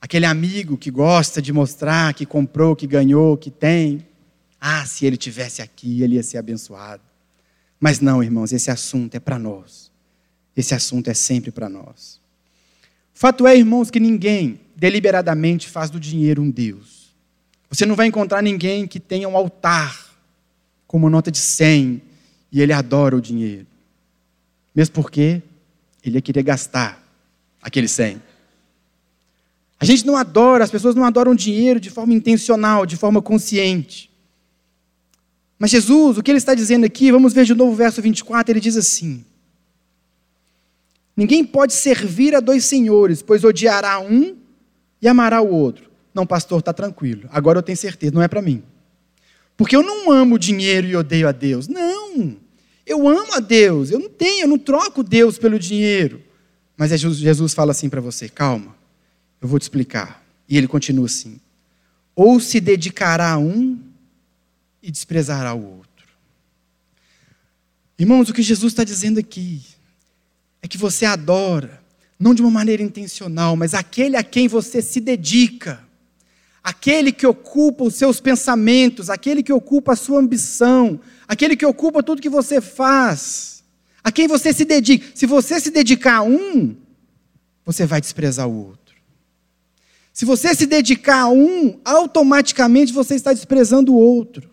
[0.00, 4.06] Aquele amigo que gosta de mostrar que comprou, que ganhou, que tem.
[4.60, 7.02] Ah, se ele tivesse aqui, ele ia ser abençoado.
[7.80, 9.90] Mas não, irmãos, esse assunto é para nós.
[10.56, 12.20] Esse assunto é sempre para nós.
[13.14, 17.08] Fato é, irmãos, que ninguém deliberadamente faz do dinheiro um Deus.
[17.68, 20.06] Você não vai encontrar ninguém que tenha um altar
[20.86, 22.00] com uma nota de 100
[22.52, 23.66] e ele adora o dinheiro.
[24.72, 25.42] Mesmo porque
[26.02, 27.04] ele ia querer gastar
[27.60, 28.22] aquele 100.
[29.80, 34.08] A gente não adora, as pessoas não adoram dinheiro de forma intencional, de forma consciente.
[35.58, 38.52] Mas Jesus, o que ele está dizendo aqui, vamos ver de novo o verso 24,
[38.52, 39.24] ele diz assim:
[41.16, 44.36] Ninguém pode servir a dois senhores, pois odiará um
[45.00, 45.90] e amará o outro.
[46.14, 47.28] Não, pastor, está tranquilo.
[47.32, 48.62] Agora eu tenho certeza, não é para mim.
[49.56, 51.68] Porque eu não amo o dinheiro e odeio a Deus.
[51.68, 52.36] Não.
[52.86, 56.22] Eu amo a Deus, eu não tenho, eu não troco Deus pelo dinheiro.
[56.76, 58.74] Mas Jesus fala assim para você: calma,
[59.42, 60.24] eu vou te explicar.
[60.48, 61.38] E ele continua assim:
[62.14, 63.78] ou se dedicará a um
[64.82, 65.88] e desprezará o outro.
[67.98, 69.60] Irmãos, o que Jesus está dizendo aqui
[70.62, 71.77] é que você adora,
[72.18, 75.88] não de uma maneira intencional, mas aquele a quem você se dedica
[76.68, 82.02] aquele que ocupa os seus pensamentos, aquele que ocupa a sua ambição, aquele que ocupa
[82.02, 83.64] tudo que você faz,
[84.04, 85.06] a quem você se dedica.
[85.14, 86.76] Se você se dedicar a um,
[87.64, 88.96] você vai desprezar o outro.
[90.12, 94.50] Se você se dedicar a um, automaticamente você está desprezando o outro.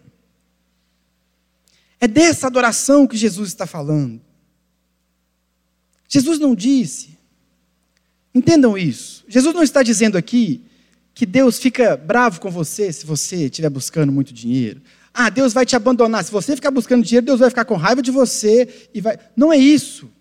[1.99, 4.21] É dessa adoração que Jesus está falando.
[6.07, 7.14] Jesus não disse,
[8.35, 10.61] entendam isso, Jesus não está dizendo aqui
[11.15, 14.81] que Deus fica bravo com você se você estiver buscando muito dinheiro.
[15.13, 16.25] Ah, Deus vai te abandonar.
[16.25, 19.17] Se você ficar buscando dinheiro, Deus vai ficar com raiva de você e vai.
[19.33, 20.11] Não é isso.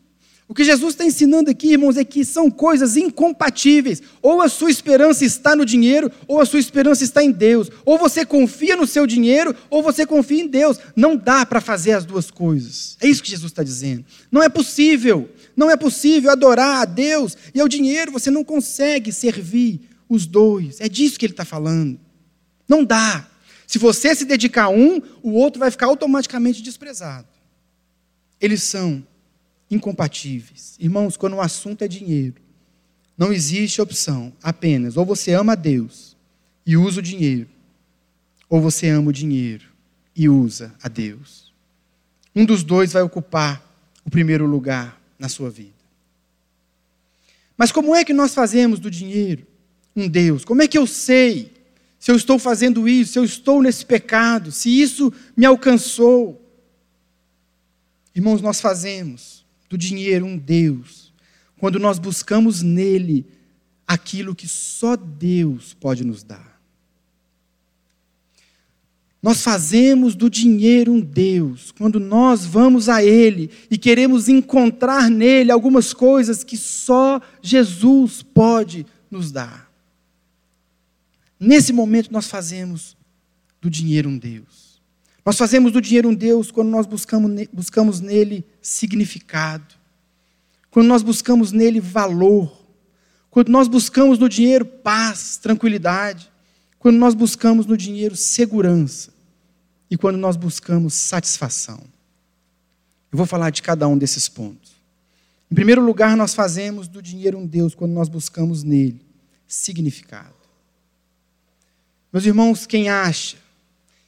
[0.47, 4.03] O que Jesus está ensinando aqui, irmãos, é que são coisas incompatíveis.
[4.23, 7.71] Ou a sua esperança está no dinheiro, ou a sua esperança está em Deus.
[7.85, 10.79] Ou você confia no seu dinheiro, ou você confia em Deus.
[10.95, 12.97] Não dá para fazer as duas coisas.
[13.01, 14.05] É isso que Jesus está dizendo.
[14.31, 15.29] Não é possível.
[15.57, 18.13] Não é possível adorar a Deus e ao dinheiro.
[18.13, 20.81] Você não consegue servir os dois.
[20.81, 21.99] É disso que ele está falando.
[22.69, 23.29] Não dá.
[23.67, 27.29] Se você se dedicar a um, o outro vai ficar automaticamente desprezado.
[28.41, 29.05] Eles são
[29.71, 30.77] incompatíveis.
[30.79, 32.37] Irmãos, quando o assunto é dinheiro,
[33.17, 36.17] não existe opção apenas ou você ama a Deus
[36.67, 37.49] e usa o dinheiro,
[38.49, 39.67] ou você ama o dinheiro
[40.17, 41.53] e usa a Deus.
[42.35, 43.63] Um dos dois vai ocupar
[44.05, 45.73] o primeiro lugar na sua vida.
[47.57, 49.47] Mas como é que nós fazemos do dinheiro
[49.95, 50.45] um Deus?
[50.45, 51.53] Como é que eu sei
[51.99, 56.41] se eu estou fazendo isso, se eu estou nesse pecado, se isso me alcançou?
[58.15, 61.13] Irmãos, nós fazemos do dinheiro um Deus
[61.59, 63.27] quando nós buscamos nele
[63.87, 66.54] aquilo que só Deus pode nos dar.
[69.25, 75.51] Nós fazemos do dinheiro um Deus quando nós vamos a Ele e queremos encontrar nele
[75.51, 79.73] algumas coisas que só Jesus pode nos dar.
[81.41, 82.99] Nesse momento nós fazemos
[83.63, 84.79] do dinheiro um Deus.
[85.25, 89.75] Nós fazemos do dinheiro um Deus quando nós buscamos, buscamos nele significado,
[90.71, 92.55] quando nós buscamos nele valor,
[93.31, 96.31] quando nós buscamos no dinheiro paz, tranquilidade,
[96.79, 99.14] quando nós buscamos no dinheiro segurança
[99.95, 101.81] e quando nós buscamos satisfação.
[103.13, 104.73] Eu vou falar de cada um desses pontos.
[105.49, 109.01] Em primeiro lugar, nós fazemos do dinheiro um Deus quando nós buscamos nele
[109.47, 110.35] significado.
[112.13, 113.37] Meus irmãos, quem acha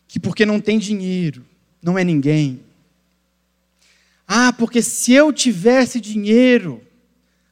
[0.09, 1.47] que porque não tem dinheiro
[1.81, 2.61] não é ninguém.
[4.27, 6.83] Ah, porque se eu tivesse dinheiro,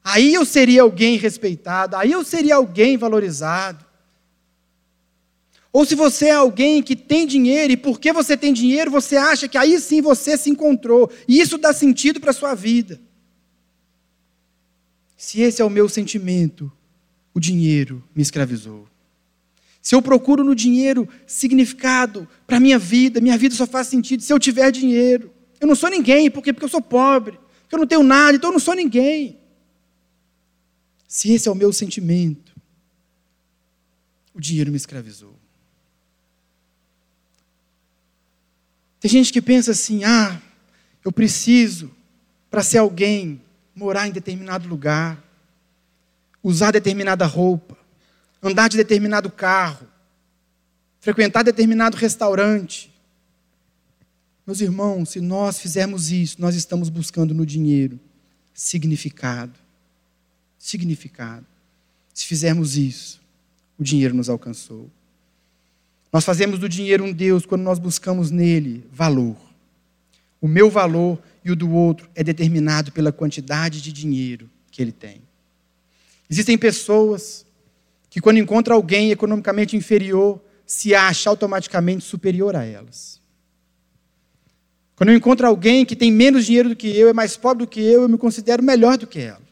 [0.03, 3.84] aí eu seria alguém respeitado, aí eu seria alguém valorizado.
[5.75, 9.45] Ou se você é alguém que tem dinheiro e porque você tem dinheiro, você acha
[9.45, 12.97] que aí sim você se encontrou, e isso dá sentido para a sua vida.
[15.17, 16.71] Se esse é o meu sentimento,
[17.33, 18.87] o dinheiro me escravizou.
[19.81, 24.23] Se eu procuro no dinheiro significado para a minha vida, minha vida só faz sentido
[24.23, 25.29] se eu tiver dinheiro.
[25.59, 26.53] Eu não sou ninguém, por quê?
[26.53, 29.37] Porque eu sou pobre, porque eu não tenho nada, então eu não sou ninguém.
[31.05, 32.55] Se esse é o meu sentimento,
[34.33, 35.35] o dinheiro me escravizou.
[39.05, 40.41] Tem gente que pensa assim: ah,
[41.03, 41.91] eu preciso,
[42.49, 43.39] para ser alguém,
[43.75, 45.23] morar em determinado lugar,
[46.41, 47.77] usar determinada roupa,
[48.41, 49.87] andar de determinado carro,
[50.99, 52.91] frequentar determinado restaurante.
[54.43, 57.99] Meus irmãos, se nós fizermos isso, nós estamos buscando no dinheiro
[58.55, 59.53] significado.
[60.57, 61.45] Significado.
[62.11, 63.21] Se fizermos isso,
[63.77, 64.89] o dinheiro nos alcançou.
[66.15, 69.35] Nós fazemos do dinheiro um Deus quando nós buscamos nele valor.
[70.39, 74.93] O meu valor e o do outro é determinado pela quantidade de dinheiro que ele
[74.93, 75.21] tem.
[76.29, 77.45] Existem pessoas
[78.09, 83.19] que, quando encontram alguém economicamente inferior, se acha automaticamente superior a elas.
[84.95, 87.69] Quando eu encontro alguém que tem menos dinheiro do que eu, é mais pobre do
[87.69, 89.44] que eu, eu me considero melhor do que ela.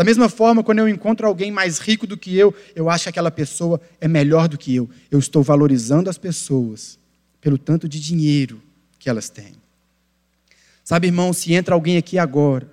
[0.00, 3.10] Da mesma forma, quando eu encontro alguém mais rico do que eu, eu acho que
[3.10, 4.88] aquela pessoa é melhor do que eu.
[5.10, 6.98] Eu estou valorizando as pessoas
[7.38, 8.62] pelo tanto de dinheiro
[8.98, 9.52] que elas têm.
[10.82, 12.66] Sabe, irmão, se entra alguém aqui agora,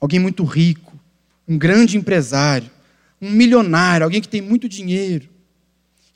[0.00, 0.98] alguém muito rico,
[1.46, 2.68] um grande empresário,
[3.22, 5.28] um milionário, alguém que tem muito dinheiro,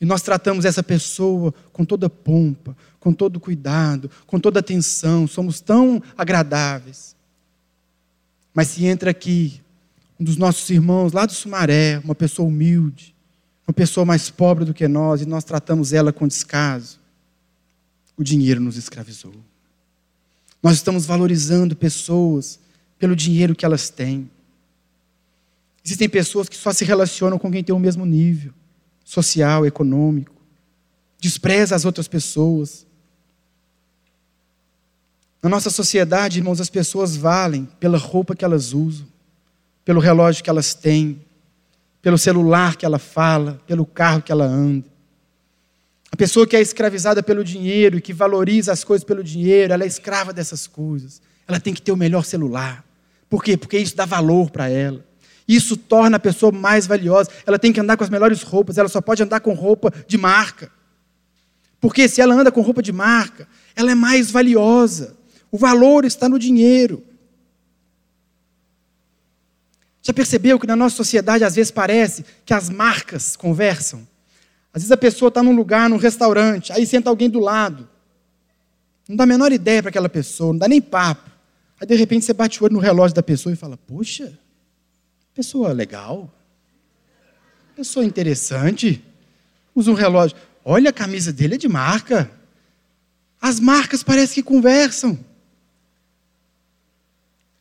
[0.00, 5.60] e nós tratamos essa pessoa com toda pompa, com todo cuidado, com toda atenção, somos
[5.60, 7.14] tão agradáveis.
[8.52, 9.62] Mas se entra aqui
[10.18, 13.14] um dos nossos irmãos lá do Sumaré, uma pessoa humilde,
[13.66, 17.00] uma pessoa mais pobre do que nós, e nós tratamos ela com descaso,
[18.16, 19.34] o dinheiro nos escravizou.
[20.62, 22.58] Nós estamos valorizando pessoas
[22.98, 24.30] pelo dinheiro que elas têm.
[25.84, 28.52] Existem pessoas que só se relacionam com quem tem o mesmo nível
[29.04, 30.34] social, econômico.
[31.20, 32.86] Despreza as outras pessoas.
[35.42, 39.06] Na nossa sociedade, irmãos, as pessoas valem pela roupa que elas usam
[39.84, 41.20] pelo relógio que elas têm,
[42.00, 44.86] pelo celular que ela fala, pelo carro que ela anda.
[46.10, 49.82] A pessoa que é escravizada pelo dinheiro e que valoriza as coisas pelo dinheiro, ela
[49.84, 51.20] é escrava dessas coisas.
[51.46, 52.84] Ela tem que ter o melhor celular.
[53.28, 53.56] Por quê?
[53.56, 55.04] Porque isso dá valor para ela.
[55.46, 57.30] Isso torna a pessoa mais valiosa.
[57.46, 60.16] Ela tem que andar com as melhores roupas, ela só pode andar com roupa de
[60.16, 60.70] marca.
[61.80, 65.16] Porque se ela anda com roupa de marca, ela é mais valiosa.
[65.50, 67.02] O valor está no dinheiro.
[70.06, 74.06] Já percebeu que na nossa sociedade às vezes parece que as marcas conversam?
[74.70, 77.88] Às vezes a pessoa está num lugar, num restaurante, aí senta alguém do lado.
[79.08, 81.30] Não dá a menor ideia para aquela pessoa, não dá nem papo.
[81.80, 84.38] Aí de repente você bate o olho no relógio da pessoa e fala: Poxa,
[85.34, 86.30] pessoa legal,
[87.74, 89.02] pessoa interessante,
[89.74, 90.36] usa um relógio.
[90.62, 92.30] Olha a camisa dele é de marca.
[93.40, 95.18] As marcas parecem que conversam.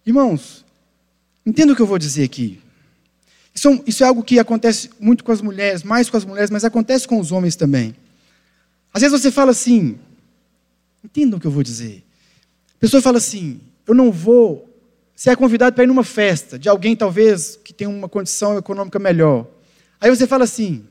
[0.05, 0.63] Irmãos,
[1.45, 2.61] Entenda o que eu vou dizer aqui.
[3.53, 6.49] Isso, é isso é algo que acontece muito com as mulheres, mais com as mulheres,
[6.49, 7.95] mas acontece com os homens também.
[8.93, 9.97] Às vezes você fala assim,
[11.03, 12.03] entenda o que eu vou dizer.
[12.75, 14.69] A pessoa fala assim: eu não vou.
[15.15, 18.97] Você é convidado para ir numa festa de alguém, talvez, que tem uma condição econômica
[18.99, 19.47] melhor.
[20.01, 20.85] Aí você fala assim: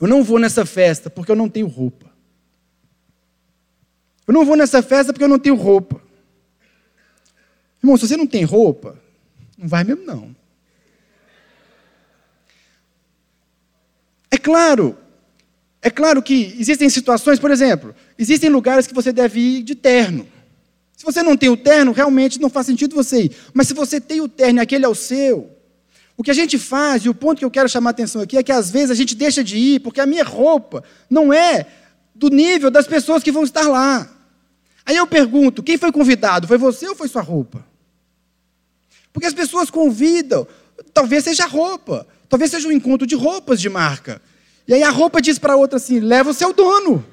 [0.00, 2.10] eu não vou nessa festa porque eu não tenho roupa.
[4.26, 6.00] Eu não vou nessa festa porque eu não tenho roupa.
[7.82, 8.98] Irmão, se você não tem roupa,
[9.60, 10.34] não vai mesmo, não.
[14.30, 14.96] É claro,
[15.82, 20.26] é claro que existem situações, por exemplo, existem lugares que você deve ir de terno.
[20.96, 23.36] Se você não tem o terno, realmente não faz sentido você ir.
[23.52, 25.50] Mas se você tem o terno e aquele é o seu,
[26.16, 28.38] o que a gente faz, e o ponto que eu quero chamar a atenção aqui,
[28.38, 31.66] é que às vezes a gente deixa de ir porque a minha roupa não é
[32.14, 34.10] do nível das pessoas que vão estar lá.
[34.86, 36.46] Aí eu pergunto: quem foi convidado?
[36.46, 37.69] Foi você ou foi sua roupa?
[39.12, 40.46] Porque as pessoas convidam,
[40.92, 44.22] talvez seja roupa, talvez seja um encontro de roupas de marca.
[44.66, 47.04] E aí a roupa diz para a outra assim: leva o seu dono.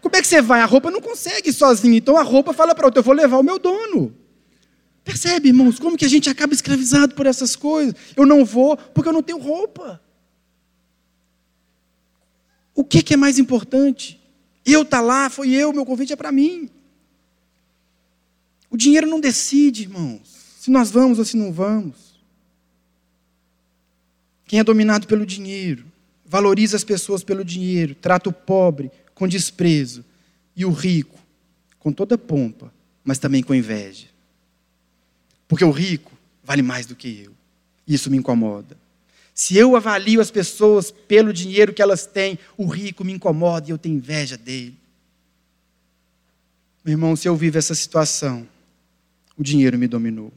[0.00, 0.60] Como é que você vai?
[0.60, 3.42] A roupa não consegue sozinha, então a roupa fala para outra: eu vou levar o
[3.42, 4.14] meu dono.
[5.04, 7.94] Percebe, irmãos, como que a gente acaba escravizado por essas coisas?
[8.16, 10.00] Eu não vou porque eu não tenho roupa.
[12.74, 14.20] O que, que é mais importante?
[14.66, 16.68] Eu estar tá lá, foi eu, meu convite é para mim.
[18.70, 20.33] O dinheiro não decide, irmãos,
[20.64, 22.18] se nós vamos ou se não vamos.
[24.46, 25.84] Quem é dominado pelo dinheiro,
[26.24, 30.02] valoriza as pessoas pelo dinheiro, trata o pobre com desprezo
[30.56, 31.18] e o rico
[31.78, 32.72] com toda pompa,
[33.04, 34.06] mas também com inveja.
[35.46, 37.32] Porque o rico vale mais do que eu.
[37.86, 38.74] Isso me incomoda.
[39.34, 43.70] Se eu avalio as pessoas pelo dinheiro que elas têm, o rico me incomoda e
[43.70, 44.78] eu tenho inveja dele.
[46.82, 48.48] Meu irmão, se eu vivo essa situação,
[49.36, 50.32] o dinheiro me dominou.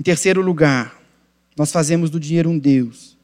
[0.00, 0.98] Em terceiro lugar,
[1.54, 3.18] nós fazemos do dinheiro um Deus.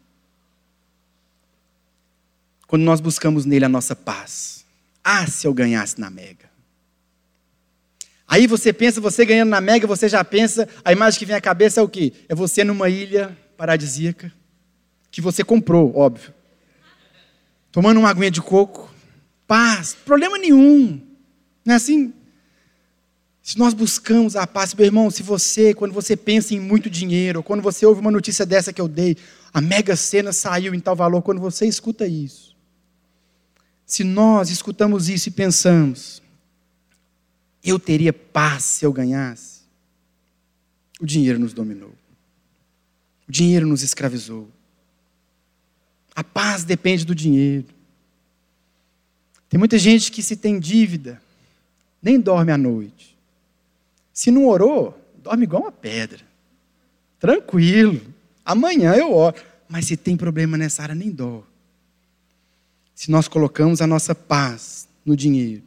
[2.67, 4.67] Quando nós buscamos nele a nossa paz.
[5.03, 6.51] Ah, se eu ganhasse na mega.
[8.29, 11.41] Aí você pensa, você ganhando na mega, você já pensa, a imagem que vem à
[11.41, 12.13] cabeça é o quê?
[12.29, 14.31] É você numa ilha paradisíaca,
[15.11, 16.35] que você comprou, óbvio.
[17.73, 18.93] Tomando uma aguinha de coco,
[19.47, 21.01] paz, problema nenhum.
[21.65, 22.13] Não é assim?
[23.47, 27.45] Se nós buscamos a paz, meu irmão, se você, quando você pensa em muito dinheiro,
[27.45, 29.17] quando você ouve uma notícia dessa que eu dei,
[29.55, 32.57] a mega cena saiu em tal valor, quando você escuta isso,
[33.87, 36.21] se nós escutamos isso e pensamos,
[37.63, 39.61] eu teria paz se eu ganhasse,
[40.99, 41.95] o dinheiro nos dominou.
[43.29, 44.51] O dinheiro nos escravizou.
[46.17, 47.69] A paz depende do dinheiro.
[49.49, 51.23] Tem muita gente que se tem dívida,
[52.03, 53.16] nem dorme à noite.
[54.17, 56.21] Se não orou, dorme igual uma pedra.
[57.21, 58.01] Tranquilo.
[58.43, 59.37] Amanhã eu oro.
[59.69, 61.45] Mas se tem problema nessa área, nem dó.
[62.95, 65.63] Se nós colocamos a nossa paz no dinheiro,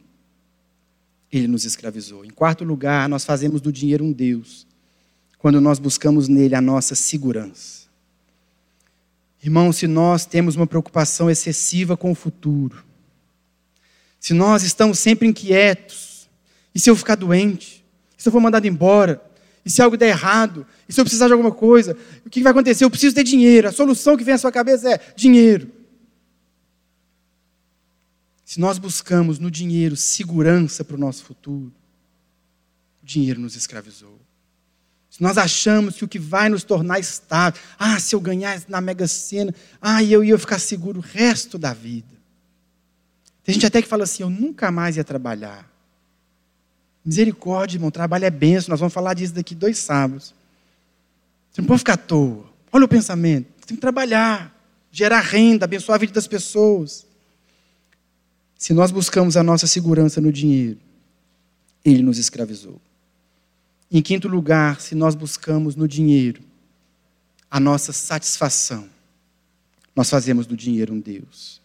[1.30, 2.24] ele nos escravizou.
[2.24, 4.66] Em quarto lugar, nós fazemos do dinheiro um Deus
[5.38, 7.88] quando nós buscamos nele a nossa segurança.
[9.40, 12.84] Irmão, se nós temos uma preocupação excessiva com o futuro,
[14.18, 16.28] se nós estamos sempre inquietos,
[16.74, 17.79] e se eu ficar doente,
[18.20, 19.18] se eu for mandado embora,
[19.64, 22.50] e se algo der errado, e se eu precisar de alguma coisa, o que vai
[22.50, 22.84] acontecer?
[22.84, 23.66] Eu preciso ter dinheiro.
[23.66, 25.70] A solução que vem à sua cabeça é dinheiro.
[28.44, 31.72] Se nós buscamos no dinheiro segurança para o nosso futuro,
[33.02, 34.20] o dinheiro nos escravizou.
[35.08, 38.82] Se nós achamos que o que vai nos tornar estável, ah, se eu ganhar na
[38.82, 42.20] Mega Sena, ah, eu ia ficar seguro o resto da vida.
[43.42, 45.69] Tem gente até que fala assim: eu nunca mais ia trabalhar.
[47.04, 48.70] Misericórdia, irmão, trabalho é benção.
[48.70, 50.34] Nós vamos falar disso daqui dois sábados.
[51.50, 52.44] Você não pode ficar à toa.
[52.72, 53.46] Olha o pensamento.
[53.58, 54.54] Você tem que trabalhar,
[54.92, 57.06] gerar renda, abençoar a vida das pessoas.
[58.56, 60.78] Se nós buscamos a nossa segurança no dinheiro,
[61.84, 62.80] ele nos escravizou.
[63.90, 66.42] Em quinto lugar, se nós buscamos no dinheiro
[67.50, 68.88] a nossa satisfação,
[69.96, 71.60] nós fazemos do dinheiro um Deus.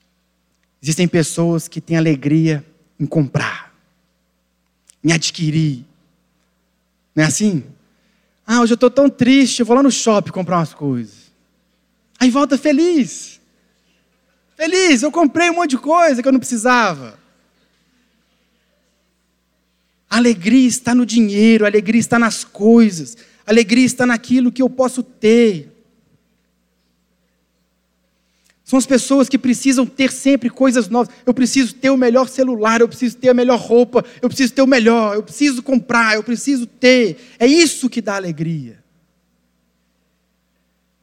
[0.81, 2.65] Existem pessoas que têm alegria
[2.99, 3.64] em comprar,
[5.05, 5.85] em adquirir.
[7.15, 7.63] Não é assim?
[8.45, 11.31] Ah, hoje eu estou tão triste, eu vou lá no shopping comprar umas coisas.
[12.19, 13.39] Aí volta feliz.
[14.57, 17.19] Feliz, eu comprei um monte de coisa que eu não precisava.
[20.09, 23.15] A alegria está no dinheiro, a alegria está nas coisas,
[23.45, 25.71] a alegria está naquilo que eu posso ter.
[28.65, 31.13] São as pessoas que precisam ter sempre coisas novas.
[31.23, 34.63] Eu preciso ter o melhor celular, eu preciso ter a melhor roupa, eu preciso ter
[34.63, 37.15] o melhor, eu preciso comprar, eu preciso ter.
[37.37, 38.83] É isso que dá alegria.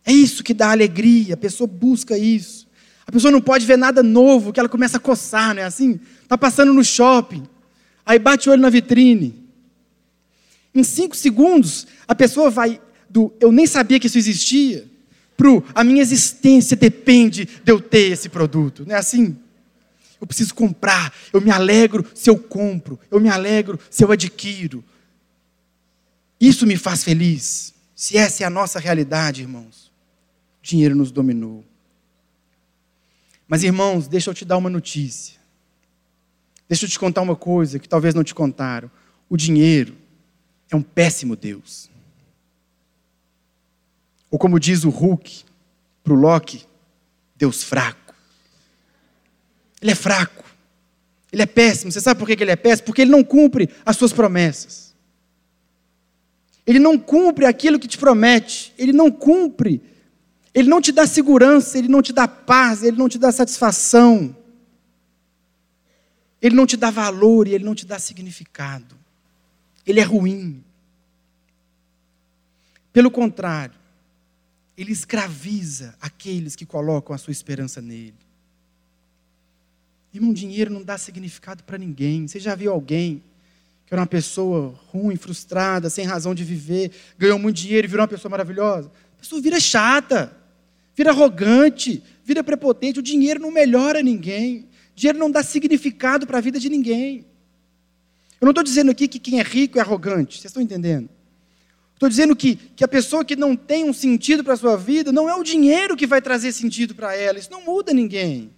[0.04, 1.34] É isso que dá alegria.
[1.34, 2.66] A pessoa busca isso.
[3.06, 6.00] A pessoa não pode ver nada novo que ela começa a coçar, não é assim?
[6.24, 7.44] Está passando no shopping.
[8.04, 9.40] Aí bate o olho na vitrine.
[10.74, 14.90] Em cinco segundos, a pessoa vai do eu nem sabia que isso existia,
[15.42, 18.84] pro a minha existência depende de eu ter esse produto.
[18.86, 19.36] Não é assim?
[20.20, 24.84] Eu preciso comprar, eu me alegro se eu compro, eu me alegro se eu adquiro.
[26.40, 27.74] Isso me faz feliz.
[27.96, 29.90] Se essa é a nossa realidade, irmãos,
[30.60, 31.64] o dinheiro nos dominou.
[33.48, 35.40] Mas, irmãos, deixa eu te dar uma notícia.
[36.68, 38.88] Deixa eu te contar uma coisa que talvez não te contaram.
[39.28, 39.96] O dinheiro
[40.70, 41.90] é um péssimo Deus.
[44.32, 45.44] Ou como diz o Hulk
[46.02, 46.66] para o Loki,
[47.36, 48.14] Deus fraco.
[49.80, 50.42] Ele é fraco.
[51.30, 51.92] Ele é péssimo.
[51.92, 52.86] Você sabe por que ele é péssimo?
[52.86, 54.94] Porque ele não cumpre as suas promessas.
[56.66, 58.72] Ele não cumpre aquilo que te promete.
[58.78, 59.82] Ele não cumpre.
[60.54, 64.34] Ele não te dá segurança, ele não te dá paz, ele não te dá satisfação.
[66.40, 68.96] Ele não te dá valor e ele não te dá significado.
[69.86, 70.64] Ele é ruim.
[72.92, 73.81] Pelo contrário,
[74.76, 78.14] ele escraviza aqueles que colocam a sua esperança nele.
[80.12, 82.26] Irmão, dinheiro não dá significado para ninguém.
[82.26, 83.22] Você já viu alguém
[83.86, 88.02] que era uma pessoa ruim, frustrada, sem razão de viver, ganhou muito dinheiro e virou
[88.02, 88.90] uma pessoa maravilhosa?
[89.16, 90.34] A pessoa vira chata,
[90.94, 92.98] vira arrogante, vira prepotente.
[92.98, 94.68] O dinheiro não melhora ninguém.
[94.92, 97.26] O dinheiro não dá significado para a vida de ninguém.
[98.40, 100.34] Eu não estou dizendo aqui que quem é rico é arrogante.
[100.34, 101.08] Vocês estão entendendo?
[102.02, 105.12] Estou dizendo que, que a pessoa que não tem um sentido para a sua vida,
[105.12, 107.38] não é o dinheiro que vai trazer sentido para ela.
[107.38, 108.50] Isso não muda ninguém.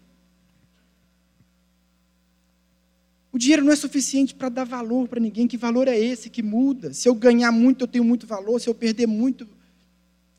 [3.30, 5.46] O dinheiro não é suficiente para dar valor para ninguém.
[5.46, 6.94] Que valor é esse que muda?
[6.94, 8.58] Se eu ganhar muito, eu tenho muito valor.
[8.58, 9.46] Se eu perder muito,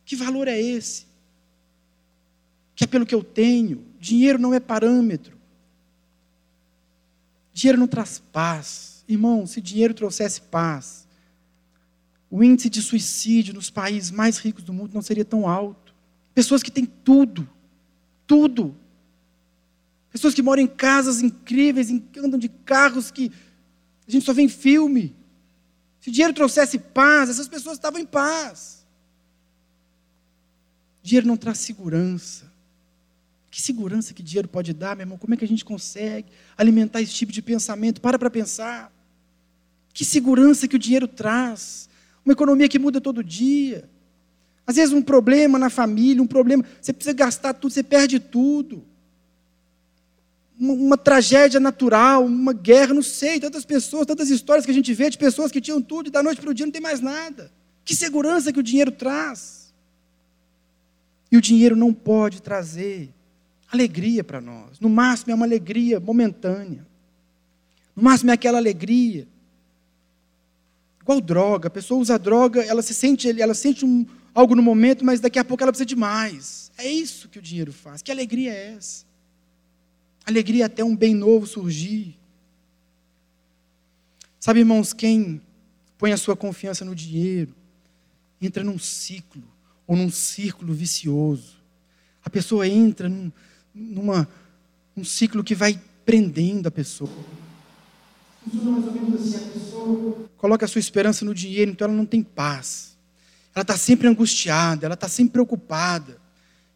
[0.04, 1.06] que valor é esse?
[2.76, 3.86] Que é pelo que eu tenho.
[4.00, 5.38] Dinheiro não é parâmetro.
[7.54, 9.06] Dinheiro não traz paz.
[9.08, 11.05] Irmão, se dinheiro trouxesse paz,
[12.36, 15.94] o índice de suicídio nos países mais ricos do mundo não seria tão alto.
[16.34, 17.48] Pessoas que têm tudo,
[18.28, 18.76] tudo,
[20.16, 23.30] Pessoas que moram em casas incríveis, andam de carros que
[24.08, 25.14] a gente só vê em filme.
[26.00, 28.86] Se dinheiro trouxesse paz, essas pessoas estavam em paz.
[31.04, 32.50] Dinheiro não traz segurança.
[33.52, 35.18] Que segurança que dinheiro pode dar, meu irmão?
[35.18, 38.00] Como é que a gente consegue alimentar esse tipo de pensamento?
[38.00, 38.94] Para para pensar.
[39.94, 41.90] Que segurança que o dinheiro traz.
[42.26, 43.88] Uma economia que muda todo dia.
[44.66, 48.84] Às vezes um problema na família, um problema, você precisa gastar tudo, você perde tudo
[50.58, 55.10] uma tragédia natural, uma guerra, não sei, tantas pessoas, tantas histórias que a gente vê
[55.10, 57.52] de pessoas que tinham tudo e da noite para o dia não tem mais nada.
[57.84, 59.74] Que segurança que o dinheiro traz.
[61.32, 63.10] E o dinheiro não pode trazer
[63.70, 64.80] alegria para nós.
[64.80, 66.88] No máximo é uma alegria momentânea.
[67.96, 69.28] No máximo é aquela alegria.
[71.06, 75.06] Igual droga, a pessoa usa droga, ela se sente, ela sente um, algo no momento,
[75.06, 76.72] mas daqui a pouco ela precisa de mais.
[76.80, 78.02] É isso que o dinheiro faz.
[78.02, 79.06] Que alegria é essa?
[80.26, 82.18] Alegria até um bem novo surgir.
[84.40, 85.40] Sabe, irmãos, quem
[85.96, 87.54] põe a sua confiança no dinheiro
[88.42, 89.44] entra num ciclo
[89.86, 91.62] ou num círculo vicioso.
[92.24, 93.32] A pessoa entra num,
[93.76, 94.28] numa,
[94.96, 97.45] num ciclo que vai prendendo a pessoa.
[98.46, 101.98] Funciona mais ou menos assim: a pessoa coloca a sua esperança no dinheiro, então ela
[101.98, 102.96] não tem paz.
[103.54, 106.18] Ela está sempre angustiada, ela está sempre preocupada.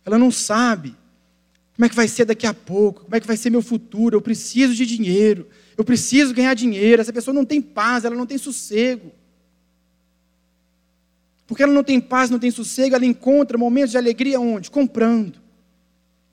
[0.05, 0.95] Ela não sabe
[1.79, 3.03] como é que vai ser daqui a pouco?
[3.05, 4.17] Como é que vai ser meu futuro?
[4.17, 5.47] Eu preciso de dinheiro.
[5.77, 7.01] Eu preciso ganhar dinheiro.
[7.01, 9.13] Essa pessoa não tem paz, ela não tem sossego.
[11.47, 14.69] Porque ela não tem paz, não tem sossego, ela encontra momentos de alegria onde?
[14.69, 15.39] Comprando.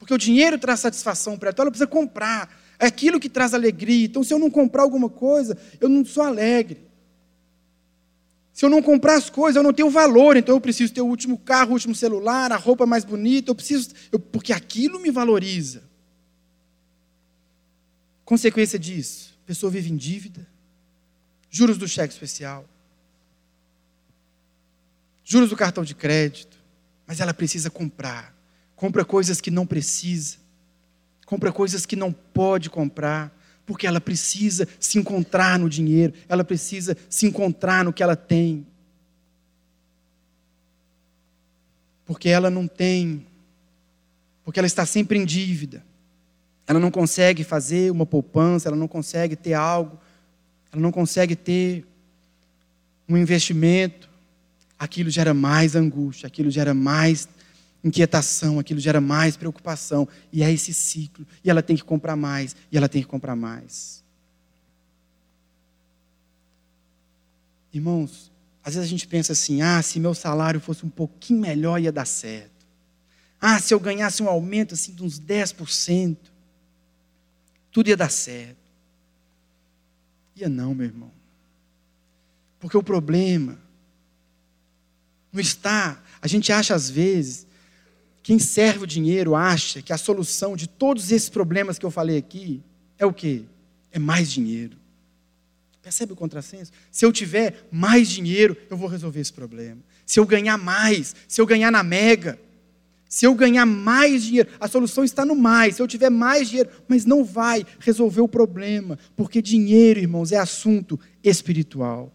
[0.01, 2.53] Porque o dinheiro traz satisfação para ela, então ela precisa comprar.
[2.79, 4.05] É aquilo que traz alegria.
[4.05, 6.87] Então, se eu não comprar alguma coisa, eu não sou alegre.
[8.57, 11.07] Se eu não comprar as coisas, eu não tenho valor, então eu preciso ter o
[11.07, 15.11] último carro, o último celular, a roupa mais bonita, eu preciso, eu, porque aquilo me
[15.11, 15.83] valoriza.
[18.25, 20.49] Consequência disso, a pessoa vive em dívida,
[21.51, 22.67] juros do cheque especial,
[25.23, 26.59] juros do cartão de crédito,
[27.07, 28.35] mas ela precisa comprar.
[28.75, 30.39] Compra coisas que não precisa,
[31.27, 36.97] compra coisas que não pode comprar, porque ela precisa se encontrar no dinheiro, ela precisa
[37.11, 38.65] se encontrar no que ela tem.
[42.07, 43.27] Porque ela não tem,
[44.45, 45.85] porque ela está sempre em dívida.
[46.69, 49.99] Ela não consegue fazer uma poupança, ela não consegue ter algo,
[50.73, 51.85] ela não consegue ter
[53.09, 54.09] um investimento.
[54.79, 57.29] Aquilo gera mais angústia, aquilo gera mais
[57.87, 60.09] inquietação, aquilo gera mais preocupação.
[60.33, 61.27] E é esse ciclo.
[61.43, 64.05] E ela tem que comprar mais, e ela tem que comprar mais.
[67.73, 68.33] Irmãos,
[68.65, 71.93] às vezes a gente pensa assim: ah, se meu salário fosse um pouquinho melhor, ia
[71.93, 72.67] dar certo.
[73.41, 76.17] Ah, se eu ganhasse um aumento assim de uns 10%,
[77.71, 78.57] tudo ia dar certo.
[80.35, 81.13] Ia não, meu irmão.
[82.59, 83.59] Porque o problema
[85.33, 87.47] não está, a gente acha às vezes
[88.27, 92.19] quem serve o dinheiro acha que a solução de todos esses problemas que eu falei
[92.19, 92.61] aqui
[92.99, 93.45] é o quê?
[93.93, 94.77] É mais dinheiro.
[95.81, 96.73] Percebe o contrassenso?
[96.91, 99.81] Se eu tiver mais dinheiro, eu vou resolver esse problema.
[100.05, 102.37] Se eu ganhar mais, se eu ganhar na mega,
[103.09, 105.77] Se eu ganhar mais dinheiro, a solução está no mais.
[105.77, 110.37] Se eu tiver mais dinheiro, mas não vai resolver o problema, porque dinheiro, irmãos, é
[110.37, 112.13] assunto espiritual.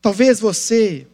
[0.00, 1.06] Talvez você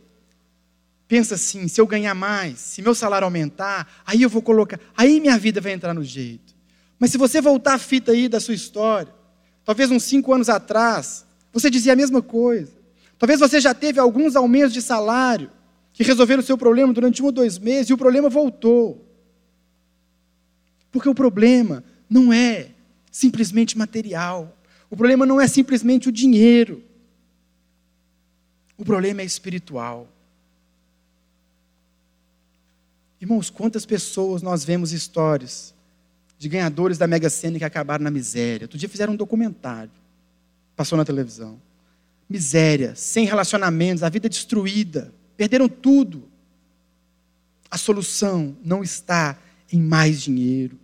[1.12, 5.20] pensa assim, se eu ganhar mais, se meu salário aumentar, aí eu vou colocar, aí
[5.20, 6.54] minha vida vai entrar no jeito.
[6.98, 9.12] Mas se você voltar a fita aí da sua história,
[9.62, 12.72] talvez uns cinco anos atrás, você dizia a mesma coisa.
[13.18, 15.50] Talvez você já teve alguns aumentos de salário
[15.92, 19.06] que resolveram o seu problema durante um ou dois meses e o problema voltou.
[20.90, 22.70] Porque o problema não é
[23.10, 24.56] simplesmente material.
[24.88, 26.82] O problema não é simplesmente o dinheiro.
[28.78, 30.08] O problema é espiritual.
[33.22, 35.72] Irmãos, quantas pessoas nós vemos histórias
[36.36, 38.64] de ganhadores da Mega Sena que acabaram na miséria.
[38.64, 39.92] Outro dia fizeram um documentário,
[40.74, 41.56] passou na televisão
[42.28, 46.24] miséria, sem relacionamentos, a vida destruída, perderam tudo.
[47.70, 49.38] A solução não está
[49.72, 50.76] em mais dinheiro.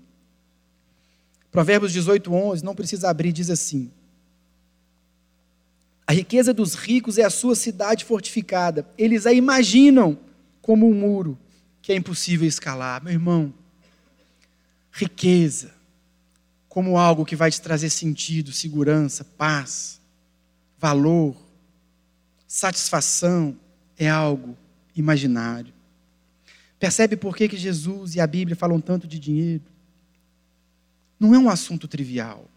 [1.51, 3.91] Provérbios 18, 11, não precisa abrir, diz assim:
[6.07, 8.87] A riqueza dos ricos é a sua cidade fortificada.
[8.97, 10.17] Eles a imaginam
[10.63, 11.37] como um muro
[11.89, 13.03] que é impossível escalar.
[13.03, 13.51] Meu irmão,
[14.93, 15.75] riqueza
[16.69, 19.99] como algo que vai te trazer sentido, segurança, paz
[20.79, 21.35] valor,
[22.47, 23.57] satisfação
[23.97, 24.55] é algo
[24.95, 25.73] imaginário.
[26.79, 29.65] Percebe por que, que Jesus e a Bíblia falam tanto de dinheiro?
[31.19, 32.51] Não é um assunto trivial.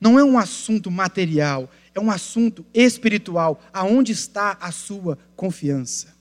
[0.00, 1.70] Não é um assunto material.
[1.94, 3.62] É um assunto espiritual.
[3.72, 6.18] Aonde está a sua confiança?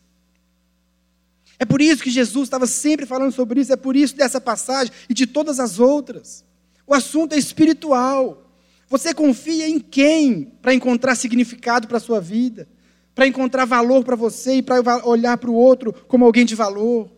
[1.60, 3.74] É por isso que Jesus estava sempre falando sobre isso.
[3.74, 6.46] É por isso dessa passagem e de todas as outras.
[6.88, 8.50] O assunto é espiritual.
[8.88, 12.68] Você confia em quem para encontrar significado para a sua vida?
[13.14, 17.12] Para encontrar valor para você e para olhar para o outro como alguém de valor?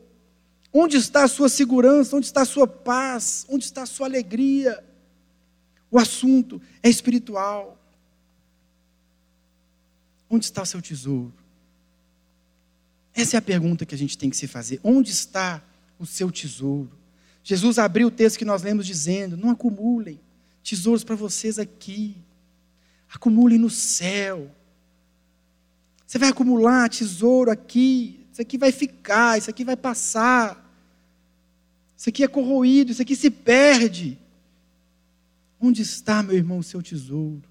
[0.74, 2.16] Onde está a sua segurança?
[2.18, 3.46] Onde está a sua paz?
[3.48, 4.84] Onde está a sua alegria?
[5.92, 7.78] O assunto é espiritual.
[10.28, 11.41] Onde está o seu tesouro?
[13.14, 14.80] Essa é a pergunta que a gente tem que se fazer.
[14.84, 15.62] Onde está
[16.00, 16.92] o seu tesouro?
[17.44, 20.20] Jesus abriu o texto que nós lemos dizendo: não acumulem
[20.64, 22.16] tesouros para vocês aqui.
[23.14, 24.50] Acumulem no céu.
[26.06, 28.26] Você vai acumular tesouro aqui.
[28.32, 30.70] Isso aqui vai ficar, isso aqui vai passar.
[31.98, 34.18] Isso aqui é corroído, isso aqui se perde.
[35.60, 37.44] Onde está, meu irmão, o seu tesouro?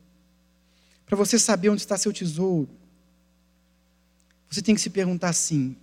[1.06, 2.68] Para você saber onde está seu tesouro,
[4.50, 5.76] você tem que se perguntar assim: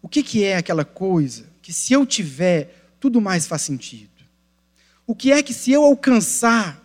[0.00, 4.10] o que, que é aquela coisa que, se eu tiver, tudo mais faz sentido?
[5.06, 6.82] O que é que, se eu alcançar,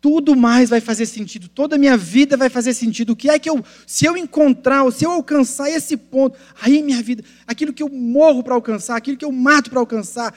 [0.00, 3.10] tudo mais vai fazer sentido, toda a minha vida vai fazer sentido.
[3.10, 6.82] O que é que eu, se eu encontrar, ou se eu alcançar esse ponto, aí
[6.82, 10.34] minha vida, aquilo que eu morro para alcançar, aquilo que eu mato para alcançar,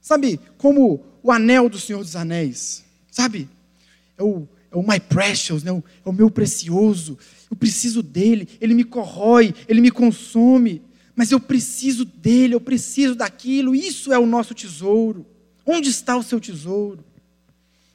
[0.00, 3.48] sabe, como o anel do Senhor dos Anéis, sabe?
[4.16, 5.70] É o, é o my precious, né?
[5.70, 7.18] é o meu precioso,
[7.50, 10.82] eu preciso dele, ele me corrói, ele me consome,
[11.14, 15.26] mas eu preciso dele, eu preciso daquilo, isso é o nosso tesouro.
[15.66, 17.04] Onde está o seu tesouro?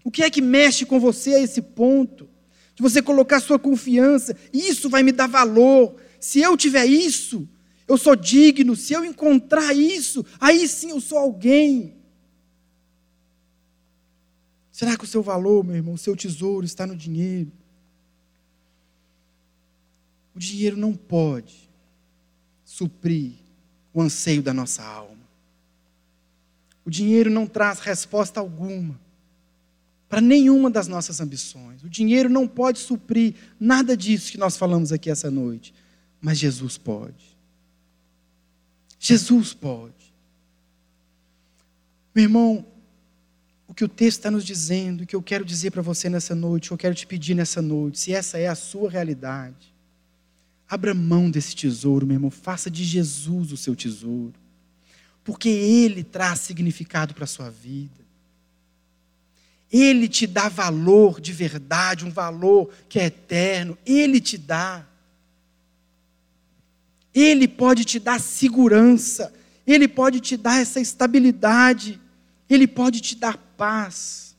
[0.03, 2.29] O que é que mexe com você a esse ponto?
[2.75, 5.95] De você colocar sua confiança, isso vai me dar valor.
[6.19, 7.47] Se eu tiver isso,
[7.87, 8.75] eu sou digno.
[8.75, 11.94] Se eu encontrar isso, aí sim eu sou alguém.
[14.75, 17.49] Será que o seu valor, meu irmão, o seu tesouro está no dinheiro?
[20.35, 21.69] O dinheiro não pode
[22.65, 23.35] suprir
[23.93, 25.23] o anseio da nossa alma.
[26.83, 28.99] O dinheiro não traz resposta alguma
[30.09, 31.81] para nenhuma das nossas ambições.
[31.81, 35.73] O dinheiro não pode suprir nada disso que nós falamos aqui essa noite,
[36.19, 37.37] mas Jesus pode.
[38.99, 40.13] Jesus pode.
[42.13, 42.74] Meu irmão,
[43.75, 46.67] que o texto está nos dizendo, o que eu quero dizer para você nessa noite,
[46.67, 49.73] o que eu quero te pedir nessa noite, se essa é a sua realidade,
[50.67, 54.45] abra mão desse tesouro, meu irmão, faça de Jesus o seu tesouro
[55.25, 58.05] porque Ele traz significado para a sua vida.
[59.71, 63.75] Ele te dá valor de verdade, um valor que é eterno.
[63.83, 64.85] Ele te dá.
[67.11, 69.33] Ele pode te dar segurança.
[69.65, 71.99] Ele pode te dar essa estabilidade.
[72.47, 74.35] Ele pode te dar paz.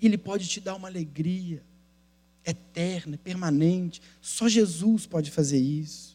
[0.00, 1.62] Ele pode te dar uma alegria
[2.44, 4.02] eterna, permanente.
[4.20, 6.14] Só Jesus pode fazer isso.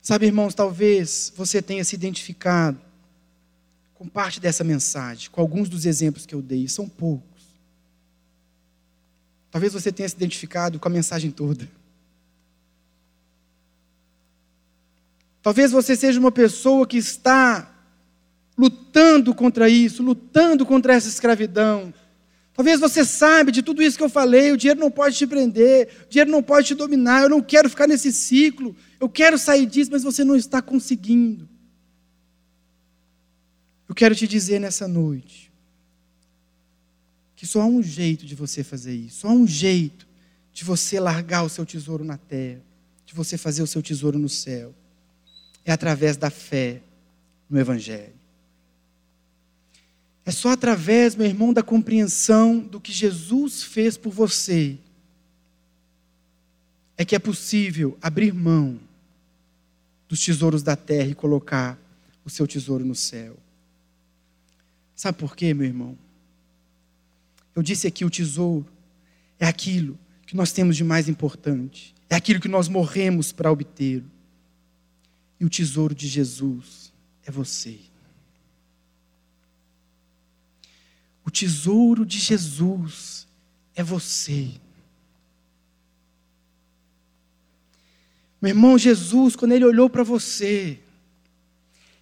[0.00, 2.80] Sabe, irmãos, talvez você tenha se identificado
[3.94, 7.42] com parte dessa mensagem, com alguns dos exemplos que eu dei, são poucos.
[9.48, 11.70] Talvez você tenha se identificado com a mensagem toda.
[15.40, 17.71] Talvez você seja uma pessoa que está
[18.62, 21.92] lutando contra isso, lutando contra essa escravidão.
[22.54, 25.88] Talvez você saiba de tudo isso que eu falei, o dinheiro não pode te prender,
[26.06, 29.66] o dinheiro não pode te dominar, eu não quero ficar nesse ciclo, eu quero sair
[29.66, 31.48] disso, mas você não está conseguindo.
[33.88, 35.50] Eu quero te dizer nessa noite
[37.34, 40.06] que só há um jeito de você fazer isso, só há um jeito
[40.52, 42.62] de você largar o seu tesouro na terra,
[43.04, 44.72] de você fazer o seu tesouro no céu.
[45.64, 46.80] É através da fé
[47.50, 48.21] no Evangelho.
[50.24, 54.78] É só através, meu irmão, da compreensão do que Jesus fez por você,
[56.96, 58.78] é que é possível abrir mão
[60.08, 61.78] dos tesouros da terra e colocar
[62.24, 63.36] o seu tesouro no céu.
[64.94, 65.98] Sabe por quê, meu irmão?
[67.56, 68.66] Eu disse aqui: o tesouro
[69.38, 74.10] é aquilo que nós temos de mais importante, é aquilo que nós morremos para obtê-lo.
[75.40, 76.92] E o tesouro de Jesus
[77.24, 77.80] é você.
[81.21, 83.26] O tesouro de Jesus
[83.74, 84.50] é você.
[88.40, 90.78] Meu irmão, Jesus, quando ele olhou para você,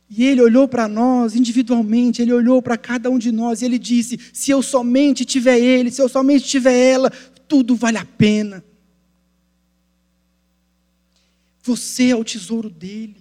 [0.08, 3.78] e ele olhou para nós individualmente, ele olhou para cada um de nós e ele
[3.78, 7.10] disse: se eu somente tiver ele, se eu somente tiver ela,
[7.46, 8.64] tudo vale a pena.
[11.62, 13.19] Você é o tesouro dele.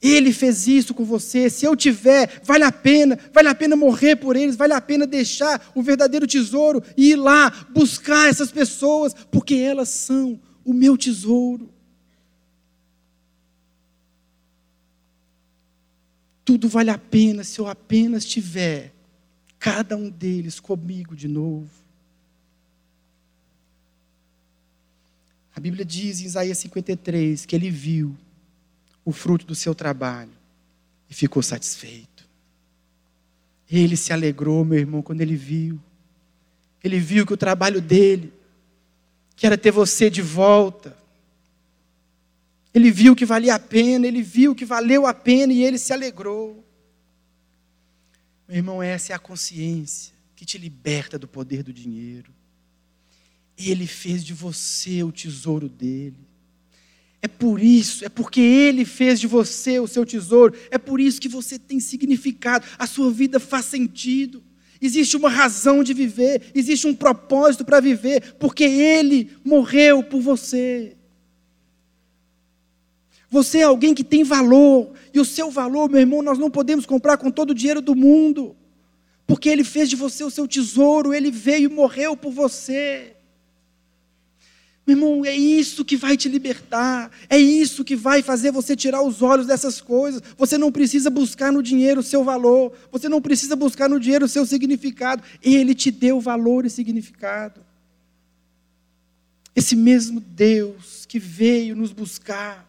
[0.00, 1.48] Ele fez isso com você.
[1.48, 5.06] Se eu tiver, vale a pena, vale a pena morrer por eles, vale a pena
[5.06, 10.96] deixar o verdadeiro tesouro e ir lá buscar essas pessoas, porque elas são o meu
[10.96, 11.70] tesouro.
[16.44, 18.92] Tudo vale a pena se eu apenas tiver
[19.58, 21.70] cada um deles comigo de novo.
[25.54, 28.14] A Bíblia diz em Isaías 53 que ele viu
[29.06, 30.32] o fruto do seu trabalho
[31.08, 32.26] e ficou satisfeito.
[33.70, 35.80] Ele se alegrou, meu irmão, quando ele viu.
[36.82, 38.32] Ele viu que o trabalho dele,
[39.36, 40.96] que era ter você de volta,
[42.74, 45.92] ele viu que valia a pena, ele viu que valeu a pena e ele se
[45.92, 46.64] alegrou.
[48.48, 52.34] Meu irmão, essa é a consciência que te liberta do poder do dinheiro.
[53.56, 56.26] Ele fez de você o tesouro dele.
[57.26, 61.20] É por isso, é porque Ele fez de você o seu tesouro, é por isso
[61.20, 64.44] que você tem significado, a sua vida faz sentido.
[64.80, 70.94] Existe uma razão de viver, existe um propósito para viver, porque Ele morreu por você.
[73.28, 76.86] Você é alguém que tem valor, e o seu valor, meu irmão, nós não podemos
[76.86, 78.54] comprar com todo o dinheiro do mundo,
[79.26, 83.15] porque Ele fez de você o seu tesouro, Ele veio e morreu por você.
[84.86, 89.02] Meu irmão, é isso que vai te libertar, é isso que vai fazer você tirar
[89.02, 90.22] os olhos dessas coisas.
[90.38, 94.26] Você não precisa buscar no dinheiro o seu valor, você não precisa buscar no dinheiro
[94.26, 97.60] o seu significado, ele te deu valor e significado.
[99.56, 102.66] Esse mesmo Deus que veio nos buscar,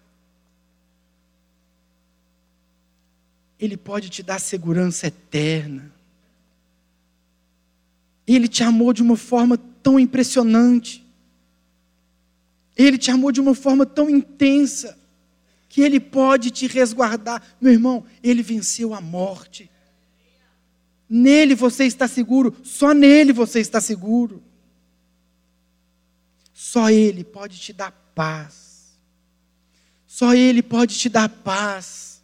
[3.59, 5.91] Ele pode te dar segurança eterna.
[8.26, 11.07] Ele te amou de uma forma tão impressionante.
[12.78, 14.97] Ele te amou de uma forma tão intensa
[15.67, 17.41] que ele pode te resguardar.
[17.59, 19.69] Meu irmão, ele venceu a morte.
[21.09, 24.43] Nele você está seguro, só nele você está seguro.
[26.53, 28.97] Só ele pode te dar paz.
[30.05, 32.23] Só ele pode te dar paz.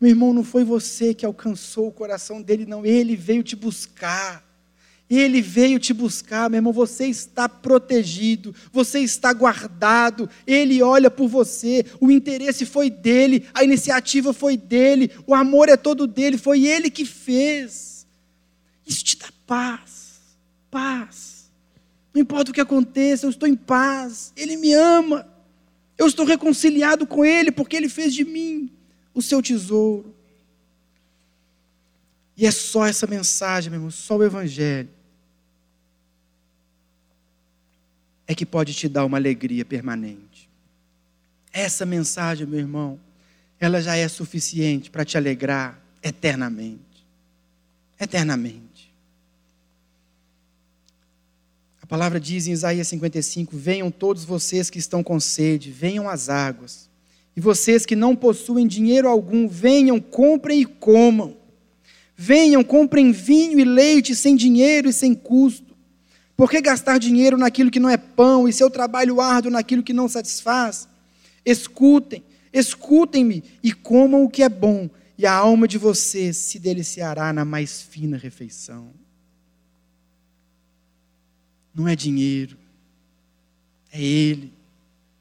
[0.00, 4.44] Meu irmão, não foi você que alcançou o coração dele, não, ele veio te buscar.
[5.10, 6.72] Ele veio te buscar, meu irmão.
[6.72, 10.30] Você está protegido, você está guardado.
[10.46, 11.84] Ele olha por você.
[12.00, 16.38] O interesse foi dele, a iniciativa foi dele, o amor é todo dele.
[16.38, 18.06] Foi ele que fez.
[18.86, 20.20] Isso te dá paz,
[20.70, 21.50] paz.
[22.14, 24.32] Não importa o que aconteça, eu estou em paz.
[24.36, 25.28] Ele me ama.
[25.98, 28.70] Eu estou reconciliado com ele porque ele fez de mim
[29.12, 30.14] o seu tesouro.
[32.36, 34.99] E é só essa mensagem, meu irmão, só o Evangelho
[38.30, 40.48] é que pode te dar uma alegria permanente.
[41.52, 42.96] Essa mensagem, meu irmão,
[43.58, 47.04] ela já é suficiente para te alegrar eternamente.
[47.98, 48.94] Eternamente.
[51.82, 56.28] A palavra diz em Isaías 55: Venham todos vocês que estão com sede, venham às
[56.28, 56.88] águas.
[57.36, 61.36] E vocês que não possuem dinheiro algum, venham, comprem e comam.
[62.16, 65.69] Venham, comprem vinho e leite sem dinheiro e sem custo
[66.40, 69.92] por que gastar dinheiro naquilo que não é pão e seu trabalho árduo naquilo que
[69.92, 70.88] não satisfaz?
[71.44, 74.88] Escutem, Escutem-me e comam o que é bom,
[75.18, 78.90] e a alma de vocês se deliciará na mais fina refeição.
[81.74, 82.56] Não é dinheiro,
[83.92, 84.50] é Ele,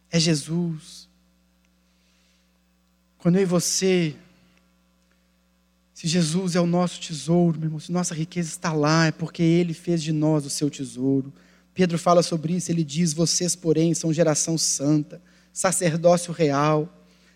[0.09, 1.09] é Jesus.
[3.17, 4.15] Quando eu e você,
[5.99, 9.43] se Jesus é o nosso tesouro, meu irmão, se nossa riqueza está lá, é porque
[9.43, 11.33] Ele fez de nós o seu tesouro.
[11.73, 15.21] Pedro fala sobre isso, ele diz: Vocês, porém, são geração santa,
[15.51, 16.87] sacerdócio real,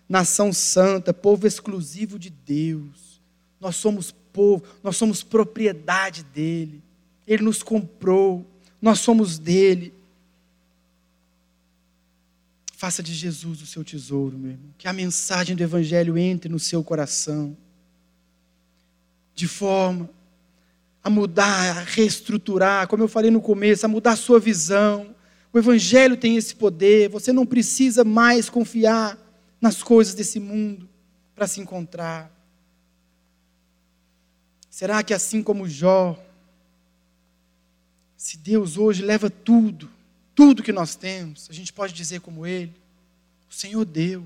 [0.07, 3.21] nação santa, povo exclusivo de Deus.
[3.59, 6.81] Nós somos povo, nós somos propriedade dEle.
[7.27, 8.49] Ele nos comprou,
[8.81, 9.93] nós somos dele.
[12.71, 14.73] Faça de Jesus o seu tesouro, meu irmão.
[14.77, 17.57] Que a mensagem do Evangelho entre no seu coração,
[19.35, 20.09] de forma
[21.03, 25.13] a mudar, a reestruturar, como eu falei no começo, a mudar a sua visão.
[25.51, 29.17] O Evangelho tem esse poder, você não precisa mais confiar
[29.59, 30.87] nas coisas desse mundo
[31.35, 32.31] para se encontrar.
[34.69, 36.17] Será que assim como Jó,
[38.17, 39.89] se Deus hoje leva tudo,
[40.33, 42.73] tudo que nós temos, a gente pode dizer como Ele:
[43.49, 44.21] O Senhor deu,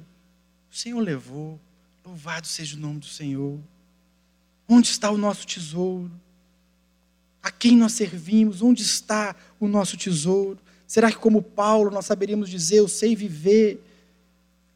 [0.72, 1.60] o Senhor levou,
[2.06, 3.60] louvado seja o nome do Senhor.
[4.68, 6.12] Onde está o nosso tesouro?
[7.42, 8.62] A quem nós servimos?
[8.62, 10.60] Onde está o nosso tesouro?
[10.86, 13.82] Será que, como Paulo, nós saberíamos dizer: Eu sei viver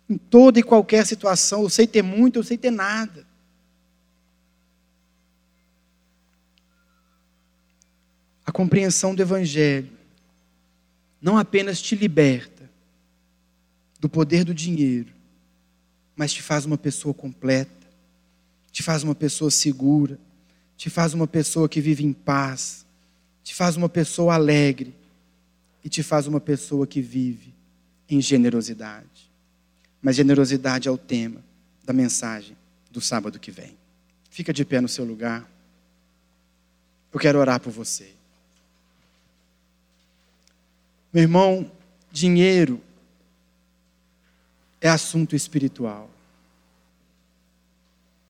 [0.09, 3.25] em toda e qualquer situação, eu sei ter muito, eu sei ter nada?
[8.51, 9.89] a compreensão do Evangelho
[11.21, 12.69] não apenas te liberta
[13.97, 15.13] do poder do dinheiro,
[16.17, 17.80] mas te faz uma pessoa completa,
[18.71, 20.19] te faz uma pessoa segura,
[20.77, 22.85] te faz uma pessoa que vive em paz,
[23.43, 24.95] te faz uma pessoa alegre
[25.83, 27.53] e te faz uma pessoa que vive
[28.09, 29.31] em generosidade.
[30.01, 31.43] Mas generosidade é o tema
[31.83, 32.55] da mensagem
[32.89, 33.77] do sábado que vem.
[34.29, 35.49] Fica de pé no seu lugar.
[37.11, 38.11] Eu quero orar por você.
[41.13, 41.69] Meu irmão,
[42.11, 42.81] dinheiro
[44.79, 46.09] é assunto espiritual.